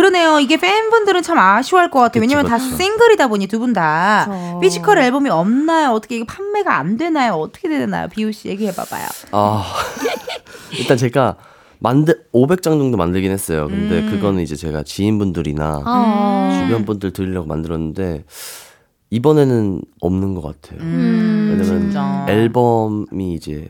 [0.00, 0.40] 그러네요.
[0.40, 2.20] 이게 팬분들은 참 아쉬워할 것 같아요.
[2.20, 2.58] 왜냐면 다.
[2.58, 4.26] 싱글이다 보니 두 분 다.
[4.28, 4.60] 그쵸.
[4.60, 5.92] 피지컬 앨범이 없나요?
[5.92, 7.32] 어떻게 이게 판매가 안 되나요?
[7.32, 8.06] 어떻게 되나요?
[8.10, 9.06] 비오 씨 얘기해 봐봐요.
[9.32, 9.64] 아
[10.78, 11.36] 일단 제가
[11.78, 13.68] 만들 500장 정도 만들긴 했어요.
[13.68, 14.10] 근데 음.
[14.10, 16.60] 그거는 이제 제가 지인분들이나 아.
[16.62, 18.24] 주변 분들 드리려고 만들었는데
[19.08, 20.80] 이번에는 없는 것 같아요.
[20.82, 22.26] 음, 왜냐면 진짜.
[22.28, 23.68] 앨범이 이제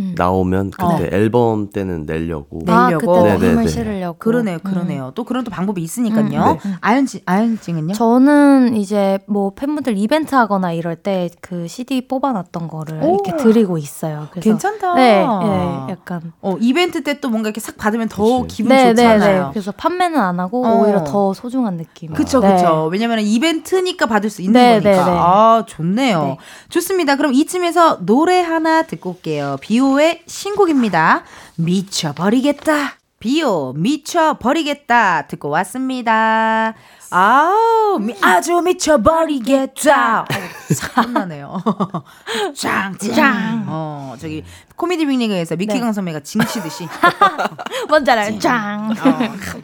[0.00, 0.14] 음.
[0.16, 2.72] 나오면 그때 앨범 때는 내려고 네.
[2.72, 3.12] 아, 내려고.
[3.12, 3.54] 그때 네네네.
[3.54, 4.18] 꿈을 실으려고.
[4.18, 4.70] 그러네요, 음.
[4.70, 5.12] 그러네요.
[5.14, 6.28] 또 그런 또 방법이 있으니까요.
[6.28, 6.58] 네.
[6.80, 7.94] 아연지, 아연징은요?
[7.94, 13.18] 저는 이제 뭐 팬분들 이벤트 하거나 이럴 때 그 CD 뽑아놨던 거를 오.
[13.24, 14.28] 이렇게 드리고 있어요.
[14.30, 14.94] 그래서 괜찮다.
[14.94, 18.56] 네, 네, 약간 어, 이벤트 때 또 뭔가 이렇게 싹 받으면 더 그치.
[18.58, 19.42] 기분 네, 네, 좋잖아요.
[19.46, 19.50] 네.
[19.52, 20.80] 그래서 판매는 안 하고 어.
[20.80, 22.12] 오히려 더 소중한 느낌.
[22.14, 22.54] 그쵸, 네.
[22.54, 22.88] 그쵸.
[22.90, 25.04] 왜냐면 이벤트니까 받을 수 있는 네, 거니까.
[25.04, 25.16] 네, 네.
[25.18, 26.22] 아, 좋네요.
[26.22, 26.36] 네.
[26.68, 27.16] 좋습니다.
[27.16, 29.56] 그럼 이쯤에서 노래 하나 듣고 올게요.
[29.60, 31.24] 비오 의 신곡입니다.
[31.56, 32.98] 미쳐버리겠다.
[33.18, 35.26] 비오, 미쳐버리겠다.
[35.26, 36.74] 듣고 왔습니다.
[37.10, 40.20] 아우, 미, 아주 미쳐버리겠다.
[40.20, 40.24] 어,
[40.94, 41.62] 땀나네요.
[42.54, 43.64] 짱, 짱.
[43.66, 44.44] 어, 저기,
[44.76, 45.80] 코미디 빅리그에서 미키 네.
[45.80, 46.88] 강선배가 징치듯이.
[47.90, 48.38] 뭔지 알아요?
[48.38, 48.90] 짱.
[48.92, 48.94] 어,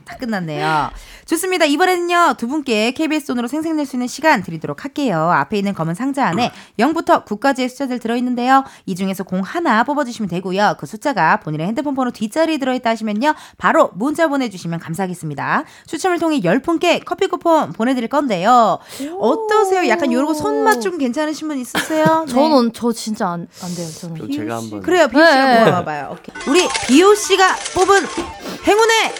[0.05, 0.91] 다 끝났네요.
[1.25, 1.65] 좋습니다.
[1.65, 5.31] 이번에는요, 두 분께 KBS 돈으로 생생낼 수 있는 시간 드리도록 할게요.
[5.31, 8.65] 앞에 있는 검은 상자 안에 0부터 9까지의 숫자들 들어있는데요.
[8.85, 10.77] 이 중에서 공 하나 뽑아주시면 되고요.
[10.79, 13.35] 그 숫자가 본인의 핸드폰 번호 뒷자리에 들어있다 하시면요.
[13.57, 15.65] 바로 문자 보내주시면 감사하겠습니다.
[15.87, 18.79] 추첨을 통해 10분께 커피 쿠폰 보내드릴 건데요.
[19.21, 19.89] 어떠세요?
[19.89, 22.25] 약간 요러고 손맛 좀 괜찮으신 분 있으세요?
[22.29, 22.33] 네.
[22.33, 23.89] 저는 저 진짜 안, 안 돼요.
[24.01, 24.31] 저는.
[24.33, 25.65] 제가 한번 그래요, 비오 씨가 네.
[25.65, 26.17] 뽑아봐요.
[26.19, 26.51] 오케이.
[26.53, 28.07] 우리 비오 씨가 뽑은
[28.67, 29.15] 행운의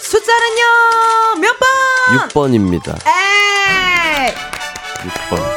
[0.00, 2.28] 숫자는요 몇 번?
[2.28, 2.96] 6번입니다.
[3.06, 4.34] 에이!
[5.30, 5.51] 6번.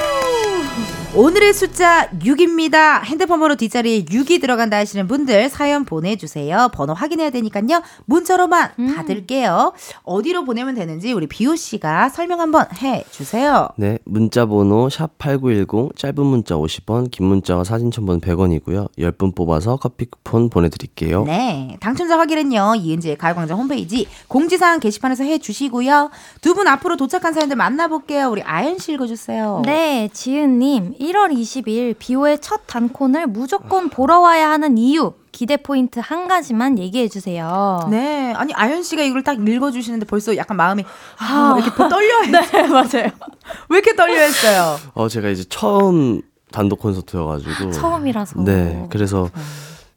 [1.17, 3.01] 오늘의 숫자 6입니다.
[3.05, 6.67] 핸드폰 번호 뒷자리에 6이 들어간다 하시는 분들 사연 보내주세요.
[6.73, 7.81] 번호 확인해야 되니까요.
[8.03, 9.71] 문자로만 받을게요.
[10.03, 13.69] 어디로 보내면 되는지 우리 비오 씨가 설명 한번 해주세요.
[13.77, 18.89] 네, 문자 번호 샵 8910 짧은 문자 50원, 긴 문자와 사진 첨부는 100원이고요.
[18.97, 21.23] 10분 뽑아서 커피 쿠폰 보내 드릴게요.
[21.23, 21.77] 네.
[21.79, 26.09] 당첨자 확인은요, 이은지의 가요광장 홈페이지 공지사항 게시판에서 해주시고요.
[26.41, 28.29] 두 분 앞으로 도착한 사연들 만나볼게요.
[28.29, 29.61] 우리 아연 씨 읽어주세요.
[29.65, 36.27] 네, 지은님, 1월 20일 비오의 첫 단콘을 무조건 보러 와야 하는 이유, 기대 포인트 한
[36.27, 37.85] 가지만 얘기해 주세요.
[37.91, 38.33] 네.
[38.33, 40.83] 아니, 아연 씨가 이걸 딱 읽어 주시는데 벌써 약간 마음이,
[41.19, 42.41] 아, 이렇게 떨려 했어요.
[42.51, 43.11] 네, 맞아요.
[43.69, 44.77] 왜 이렇게 떨려 했어요?
[44.93, 47.71] 어, 제가 이제 처음 단독 콘서트여 가지고.
[47.71, 48.41] 처음이라서.
[48.43, 49.29] 네, 그래서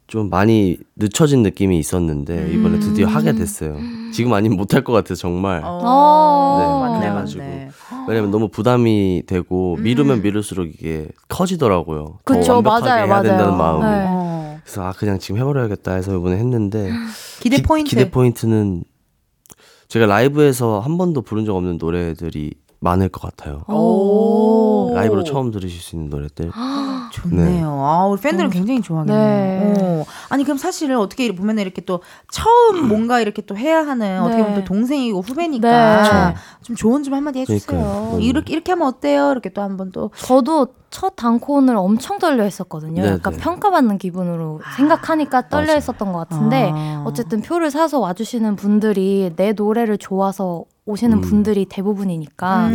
[0.07, 3.77] 좀 많이 늦춰진 느낌이 있었는데 이번에 드디어 하게 됐어요.
[4.11, 5.61] 지금 아니면 못할 것 같아요, 정말.
[5.63, 6.57] 어.
[6.59, 7.43] 네, 맞네, 그래가지고.
[7.43, 7.68] 맞네.
[8.07, 12.19] 왜냐면 너무 부담이 되고 미루면 미룰수록 이게 커지더라고요.
[12.25, 13.23] 더 그쵸, 완벽하게 맞아요, 해야 맞아요.
[13.23, 13.83] 된다는 마음이.
[13.83, 14.05] 네.
[14.07, 14.59] 어.
[14.63, 16.91] 그래서 아 그냥 지금 해버려야겠다 해서 이번에 했는데
[17.41, 17.89] 기대 기- 포인트.
[17.89, 18.83] 기대 포인트는
[19.87, 23.63] 제가 라이브에서 한 번도 부른 적 없는 노래들이 많을 것 같아요.
[23.67, 24.91] 오.
[24.95, 26.51] 라이브로 처음 들으실 수 있는 노래들.
[27.11, 27.67] 좋네요.
[27.67, 29.73] 아, 우리 팬들은 굉장히 좋아하겠네요.
[29.73, 29.73] 네.
[29.79, 30.05] 어.
[30.29, 32.01] 아니, 그럼 사실 어떻게 보면 이렇게 또
[32.31, 36.35] 처음 뭔가 이렇게 또 해야 하는 어떻게 보면 또 동생이고 후배니까 네.
[36.61, 37.65] 좀 조언 좀 한마디 해주세요.
[37.65, 38.15] 그러니까요.
[38.15, 38.21] 음.
[38.21, 39.31] 이렇게, 이렇게 하면 어때요?
[39.31, 40.11] 이렇게 또 한번 또.
[40.15, 43.01] 저도 첫 단콘을 엄청 떨려 했었거든요.
[43.03, 43.39] 네, 약간 네.
[43.39, 45.77] 평가받는 기분으로 생각하니까 떨려 맞아요.
[45.77, 47.03] 했었던 것 같은데 아.
[47.05, 51.21] 어쨌든 표를 사서 와주시는 분들이 내 노래를 좋아서 오시는 음.
[51.21, 52.71] 분들이 대부분이니까 음.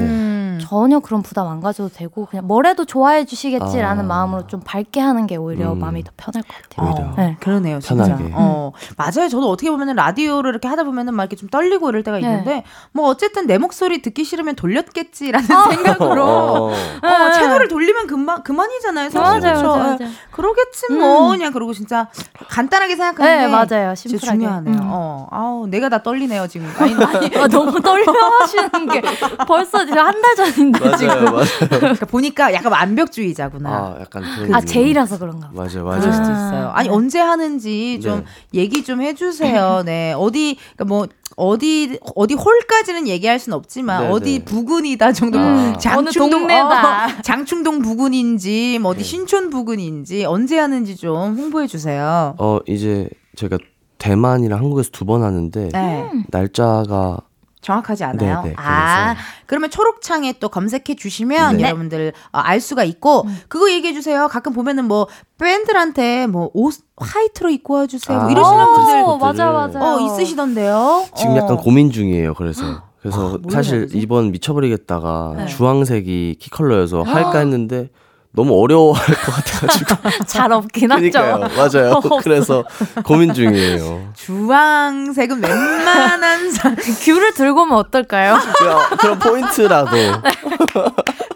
[0.55, 0.59] 음.
[0.61, 4.07] 전혀 그런 부담 안 가져도 되고 그냥 뭐래도 좋아해 주시겠지라는 아.
[4.07, 5.79] 마음으로 좀 밝게 하는 게 오히려 음.
[5.79, 6.91] 마음이 더 편할 것 같아요.
[6.91, 7.09] 오히려.
[7.11, 7.37] 어, 네.
[7.41, 8.05] 그러네요, 진짜.
[8.05, 8.31] 편하게.
[8.35, 9.29] 어, 맞아요.
[9.29, 12.23] 저도 어떻게 보면은 라디오를 이렇게 하다 보면은 막 이렇게 좀 떨리고 이럴 때가 네.
[12.23, 16.25] 있는데, 뭐 어쨌든 내 목소리 듣기 싫으면 돌렸겠지라는 생각으로.
[16.25, 16.71] 어.
[16.73, 19.11] 어, 채널을 돌리면 그만, 그만이잖아요.
[19.11, 19.21] 사실.
[19.41, 19.69] 맞아요, 그쵸?
[19.69, 20.05] 맞아요, 예.
[20.05, 20.15] 맞아요.
[20.31, 21.27] 그러겠지, 뭐.
[21.33, 21.39] 음.
[21.39, 22.09] 그냥 그러고 진짜
[22.49, 23.95] 간단하게 생각하는 네, 게 맞아요.
[23.95, 24.39] 진짜 심플하게.
[24.39, 24.75] 중요하네요.
[24.75, 24.81] 음.
[24.85, 26.73] 어, 아우, 내가 다 떨리네요, 지금.
[26.79, 27.37] 아니, 아니.
[27.37, 28.05] 아, 너무 떨려
[28.41, 29.03] 하시는 게
[29.47, 29.87] 벌써 한
[30.23, 31.25] 달 전 인데 맞아요, 지금.
[31.25, 31.45] 맞아요.
[31.71, 33.71] 그러니까 보니까 약간 완벽주의자구나.
[33.71, 34.61] 아, 약간 그런 아.
[34.61, 35.53] 제이라서 그런가 봐.
[35.55, 36.13] 맞아요, 맞아요.
[36.13, 36.71] 수도 있어요.
[36.75, 36.95] 아니 네.
[36.95, 38.61] 언제 하는지 좀 네.
[38.61, 39.83] 얘기 좀 해주세요.
[39.87, 44.45] 네 어디 그러니까 뭐 어디 어디 홀까지는 얘기할 순 없지만 네, 어디 네.
[44.45, 45.39] 부근이다 정도.
[45.39, 47.07] 음, 장충동 어느 동네다.
[47.07, 49.05] 어, 장충동 부근인지 뭐 어디 네.
[49.05, 52.35] 신촌 부근인지 언제 하는지 좀 홍보해 주세요.
[52.39, 53.59] 어, 이제 제가
[53.99, 56.05] 대만이랑 한국에서 두 번 하는데 네.
[56.29, 57.19] 날짜가
[57.65, 58.43] 정확하지 않아요.
[58.43, 59.17] 네, 네, 아.
[59.47, 61.65] 그러면 초록창에 또 검색해 주시면 네.
[61.65, 64.29] 여러분들 어, 알 수가 있고 그거 얘기해 주세요.
[64.29, 65.09] 가끔 보면은 뭐
[65.39, 68.19] 밴들한테 뭐 옷 화이트로 입고 와 주세요.
[68.19, 69.81] 뭐 아, 이러시는 어, 분들 어, 맞아, 맞아.
[69.83, 71.07] 어 있으시던데요.
[71.17, 71.37] 지금 어.
[71.39, 72.35] 약간 고민 중이에요.
[72.35, 73.89] 그래서 그래서 뭘 사실?
[73.93, 75.47] 이번 미쳐버리겠다가 네.
[75.47, 77.89] 주황색이 키 컬러여서 할까 했는데
[78.37, 81.45] 너무 어려워할 것 같아가지고 잘 없긴 그러니까요.
[81.45, 81.79] 하죠.
[81.79, 82.01] 맞아요.
[82.25, 82.65] 그래서
[83.05, 84.11] 고민 중이에요.
[84.15, 88.37] 주황색은 웬만한 사 귤을 들고 오면 어떨까요?
[88.59, 89.97] 그냥 그런 포인트라도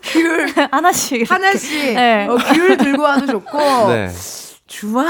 [0.03, 1.19] 귤 하나씩.
[1.19, 1.33] 이렇게.
[1.35, 2.27] 하나씩 네.
[2.29, 3.59] 어, 귤 들고 와도 좋고
[3.91, 4.11] 네.
[4.67, 5.07] 주황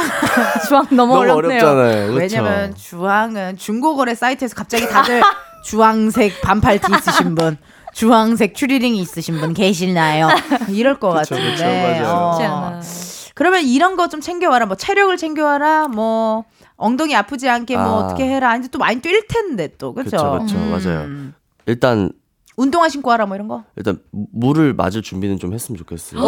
[0.68, 1.58] 주황 너무, 너무 어렵네요.
[1.66, 2.12] 어렵잖아요.
[2.12, 2.36] 그렇죠?
[2.36, 5.22] 왜냐면 주황은 중고거래 사이트에서 갑자기 다들
[5.64, 7.56] 주황색 반팔 티 있으신 분
[7.98, 10.28] 주황색 추리링이 있으신 분 계시나요?
[10.70, 11.50] 이럴 것 그쵸, 같은데.
[11.52, 12.76] 그쵸, 맞아요.
[12.78, 12.80] 어.
[13.34, 14.66] 그러면 이런 거 좀 챙겨와라.
[14.66, 15.88] 뭐 체력을 챙겨와라.
[15.88, 16.44] 뭐
[16.76, 17.96] 엉덩이 아프지 않게 뭐 아.
[18.06, 18.56] 어떻게 해라.
[18.56, 20.38] 이제 또 많이 뛸 텐데 또 그렇죠.
[20.38, 20.56] 그쵸, 그쵸,
[20.88, 21.08] 맞아요.
[21.66, 22.12] 일단
[22.56, 23.64] 운동화 신고 와라 뭐 이런 거.
[23.74, 26.20] 일단 물을 맞을 준비는 좀 했으면 좋겠어요.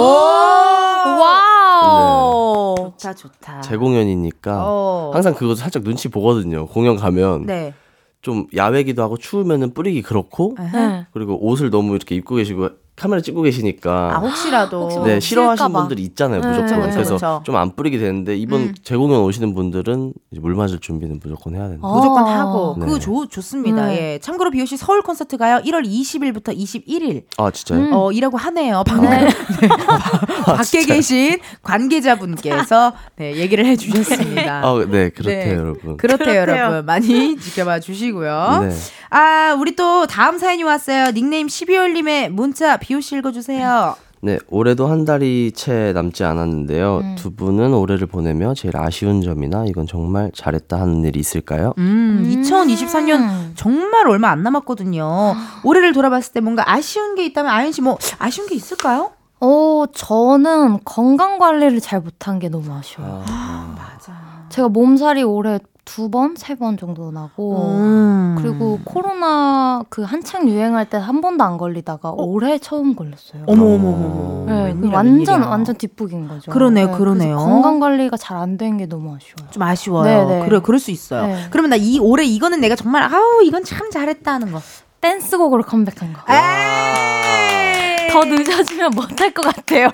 [1.20, 2.74] 와우.
[2.98, 3.60] 좋다 좋다.
[3.60, 5.10] 제 공연이니까 어.
[5.14, 6.66] 항상 그거 살짝 눈치 보거든요.
[6.66, 7.74] 공연 가면 네.
[8.22, 11.06] 좀 야외기도 하고 추우면은 뿌리기 그렇고 네.
[11.12, 12.68] 그리고 옷을 너무 이렇게 입고 계시고
[13.01, 15.72] 카메라 찍고 계시니까 아 혹시라도 혹시 네 싫어하시는.
[15.72, 17.42] 분들이 있잖아요 네, 무조건 그쵸, 그래서 그쵸.
[17.44, 18.74] 좀 안 뿌리게 되는데 이번 음.
[18.82, 21.86] 재공연 오시는 분들은 이제 물 맞을 준비는 무조건 해야 된다.
[21.86, 21.94] 어.
[21.96, 22.40] 무조건 아.
[22.40, 22.86] 하고 네.
[22.86, 23.86] 그거 좋 좋습니다.
[23.86, 24.14] 네.
[24.14, 24.18] 예.
[24.18, 25.61] 참고로 비오 씨 서울 콘서트 가요.
[25.64, 27.24] 1월 20일부터 21일.
[27.36, 27.80] 아 진짜요?
[27.80, 27.92] 음.
[27.92, 28.82] 어, 이라고 하네요.
[28.86, 29.28] 방금 네.
[29.28, 29.68] 네.
[30.46, 34.62] 밖에 계신 관계자분께서 네, 얘기를 해주셨습니다.
[34.64, 35.55] 아, 네 그렇대요 네.
[35.55, 35.96] 여러분.
[35.96, 36.57] 그렇대요, 그렇대요.
[36.64, 36.86] 여러분.
[36.86, 38.66] 많이 지켜봐 주시고요.
[38.68, 38.74] 네.
[39.11, 41.11] 아, 우리 또 다음 사연이 왔어요.
[41.12, 43.95] 닉네임 12월님의 문자 비오 씨 읽어주세요.
[44.22, 46.99] 네, 올해도 한 달이 채 남지 않았는데요.
[46.99, 47.14] 음.
[47.16, 51.72] 두 분은 올해를 보내며 제일 아쉬운 점이나 이건 정말 잘했다 하는 일이 있을까요?
[51.78, 53.53] 음, 2024년 음.
[53.57, 55.34] 정말 얼마 안 남았거든요.
[55.64, 59.12] 올해를 돌아봤을 때 뭔가 아쉬운 게 있다면 아연 씨뭐 아쉬운 게 있을까요?
[59.41, 63.24] 어, 저는 건강 관리를 잘 못한 게 너무 아쉬워요.
[63.74, 64.12] 맞아.
[64.51, 65.61] 제가 몸살이 올해
[65.93, 68.36] 두 번, 세 번 정도 나고 음.
[68.38, 73.43] 그리고 코로나 그 한창 유행할 때 한 번도 안 걸리다가 올해 처음 걸렸어요.
[73.49, 74.45] 어머 어머 어머.
[74.47, 75.51] 네, 웬일이야, 완전 웬일이야.
[75.51, 76.51] 완전 뒷북인 거죠.
[76.53, 77.36] 그러네요, 네, 그러네요.
[77.38, 79.51] 건강 관리가 잘 안 된 게 너무 아쉬워요.
[79.51, 80.28] 좀 아쉬워요.
[80.28, 80.45] 네, 네.
[80.49, 81.26] 그래, 그럴 수 있어요.
[81.26, 81.47] 네.
[81.51, 84.61] 그러면 나 이 올해 이거는 내가 정말 아우 이건 참 잘했다 하는 거.
[85.01, 86.20] 댄스곡으로 컴백한 거.
[86.32, 88.11] 에이.
[88.12, 89.88] 더 늦어지면 못할 것 같아요.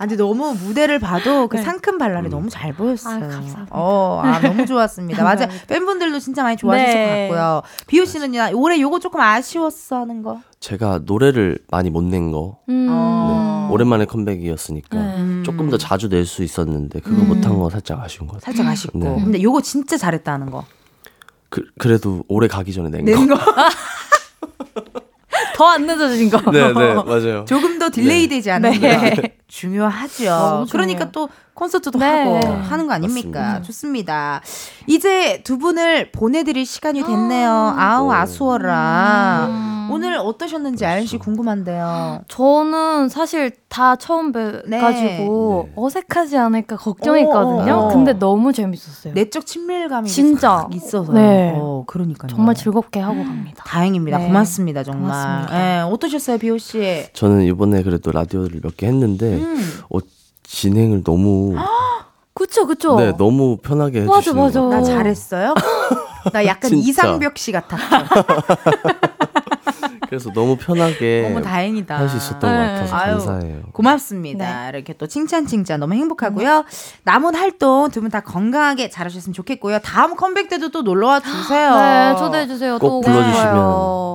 [0.00, 1.62] 아, 근데 너무 무대를 봐도 그 네.
[1.62, 3.14] 상큼 발랄이 너무 잘 보였어요.
[3.14, 3.66] 아유, 감사합니다.
[3.70, 5.24] 어, 아, 너무 좋았습니다.
[5.24, 5.40] 맞아.
[5.46, 5.66] 감사합니다.
[5.66, 7.28] 팬분들도 진짜 많이 좋아하실 네.
[7.28, 7.62] 것 같고요.
[7.88, 10.40] 비오 씨는요, 올해 요거 조금 아쉬웠어 하는 거.
[10.60, 12.58] 제가 노래를 많이 못 낸 거.
[12.68, 12.86] 음.
[12.90, 13.66] 어.
[13.68, 15.42] 네, 오랜만에 컴백이었으니까 네.
[15.42, 17.28] 조금 더 자주 낼 수 있었는데 그거 음.
[17.28, 18.54] 못한 거 살짝 아쉬운 것 같아요.
[18.56, 18.98] 살짝 아쉽고.
[19.00, 19.20] 네.
[19.24, 20.64] 근데 요거 진짜 잘했다 하는 거.
[21.50, 23.34] 그, 그래도 올해 가기 전에 낸 낸 거.
[23.36, 23.40] 거.
[25.56, 26.38] 더 안 늦어진 거.
[26.52, 27.44] 네, 네, 맞아요.
[27.44, 29.36] 조금 더 딜레이 되지 않는 네.
[29.48, 30.24] 게 중요하죠.
[30.30, 31.10] 너무 그러니까.
[31.10, 32.06] 또 콘서트도 네.
[32.06, 33.40] 하고 하는 거 아닙니까?
[33.40, 33.62] 맞습니다.
[33.62, 34.40] 좋습니다.
[34.86, 37.74] 이제 두 분을 보내드릴 시간이 됐네요.
[37.76, 38.12] 아우 오.
[38.12, 39.46] 아쉬워라.
[39.48, 39.74] 음.
[39.90, 42.20] 오늘 어떠셨는지 아연 씨 궁금한데요.
[42.28, 44.62] 저는 사실 다 처음 네.
[44.70, 45.72] 뵈가지고 네.
[45.74, 47.72] 어색하지 않을까 걱정했거든요.
[47.72, 47.88] 어, 어, 어.
[47.88, 49.14] 근데 너무 재밌었어요.
[49.14, 50.58] 내적 친밀감이 진짜.
[50.58, 51.54] 싹 있어서 네.
[51.56, 52.28] 어, 그러니까요.
[52.28, 53.64] 정말 즐겁게 하고 갑니다.
[53.66, 54.18] 다행입니다.
[54.18, 54.26] 네.
[54.26, 54.84] 고맙습니다.
[54.84, 55.02] 정말.
[55.10, 55.78] 고맙습니다.
[55.78, 57.06] 예, 어떠셨어요, 비오 씨?
[57.14, 59.37] 저는 이번에 그래도 라디오를 몇 개 했는데 음.
[59.90, 59.98] 어,
[60.42, 61.54] 진행을 너무
[62.34, 62.96] 그쵸, 그쵸.
[62.96, 64.60] 네 너무 편하게 맞아, 해주시는 맞아.
[64.60, 64.82] 것 나.
[64.82, 65.54] 잘했어요?
[66.32, 66.72] 나 약간.
[66.74, 67.84] 이상벽 씨 같았죠.
[70.08, 71.98] 그래서 너무 편하게 너무 다행이다.
[71.98, 72.56] 할 수 있었던 것 네.
[72.66, 73.62] 같아서 아유, 감사해요.
[73.72, 74.68] 고맙습니다.
[74.70, 76.64] 이렇게 또 칭찬 칭찬 너무 행복하고요.
[77.04, 79.80] 남은 활동 두 분 다 건강하게 잘하셨으면 좋겠고요.
[79.80, 81.76] 다음 컴백 때도 또 놀러와 주세요.
[81.76, 82.78] 네, 초대해 주세요.
[82.78, 83.54] 꼭또 불러주시면.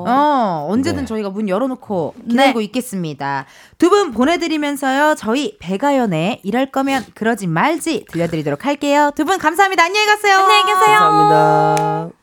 [0.06, 1.06] 어, 언제든 네.
[1.06, 3.46] 저희가 문 열어놓고 기다리고 있겠습니다.
[3.78, 5.16] 두 분 보내드리면서요.
[5.18, 9.12] 저희 백아연의 이럴 거면 그러지 말지 들려드리도록 할게요.
[9.16, 9.84] 두 분 감사합니다.
[9.84, 10.38] 안녕히 가세요.
[10.40, 10.98] 안녕히 계세요.
[11.00, 12.23] 감사합니다.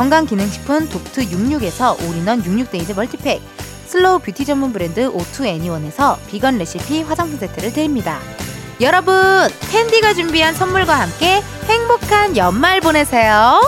[0.00, 3.42] 건강기능식품 독트 66에서 올인원 66데이즈 멀티팩,
[3.84, 8.18] 슬로우 뷰티 전문 브랜드 오투 애니원에서 비건 레시피 화장품 세트를 드립니다.
[8.80, 9.14] 여러분,
[9.70, 13.60] 텐디가 준비한 선물과 함께 행복한 연말 보내세요.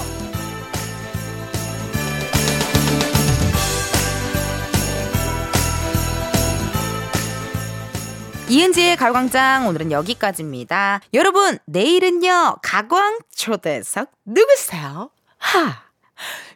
[8.48, 11.00] 이은지의 가광장 오늘은 여기까지입니다.
[11.14, 15.10] 여러분 내일은요 가광 초대석 누구세요?
[15.38, 15.91] 하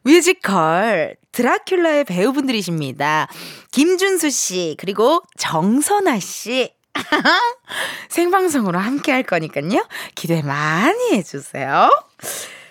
[0.03, 3.29] 뮤지컬 드라큘라의 배우분들이십니다.
[3.73, 6.73] 김준수 씨 그리고 정선아 씨
[8.09, 11.91] 생방송으로 함께 할 거니까요 기대 많이 해주세요.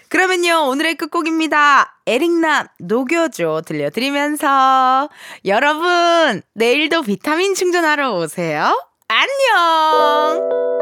[0.10, 2.00] 그러면요 오늘의 끝곡입니다.
[2.06, 5.10] 에릭남 녹여줘 들려드리면서
[5.46, 8.72] 여러분 내일도 비타민 충전하러 오세요.
[9.08, 10.75] 안녕.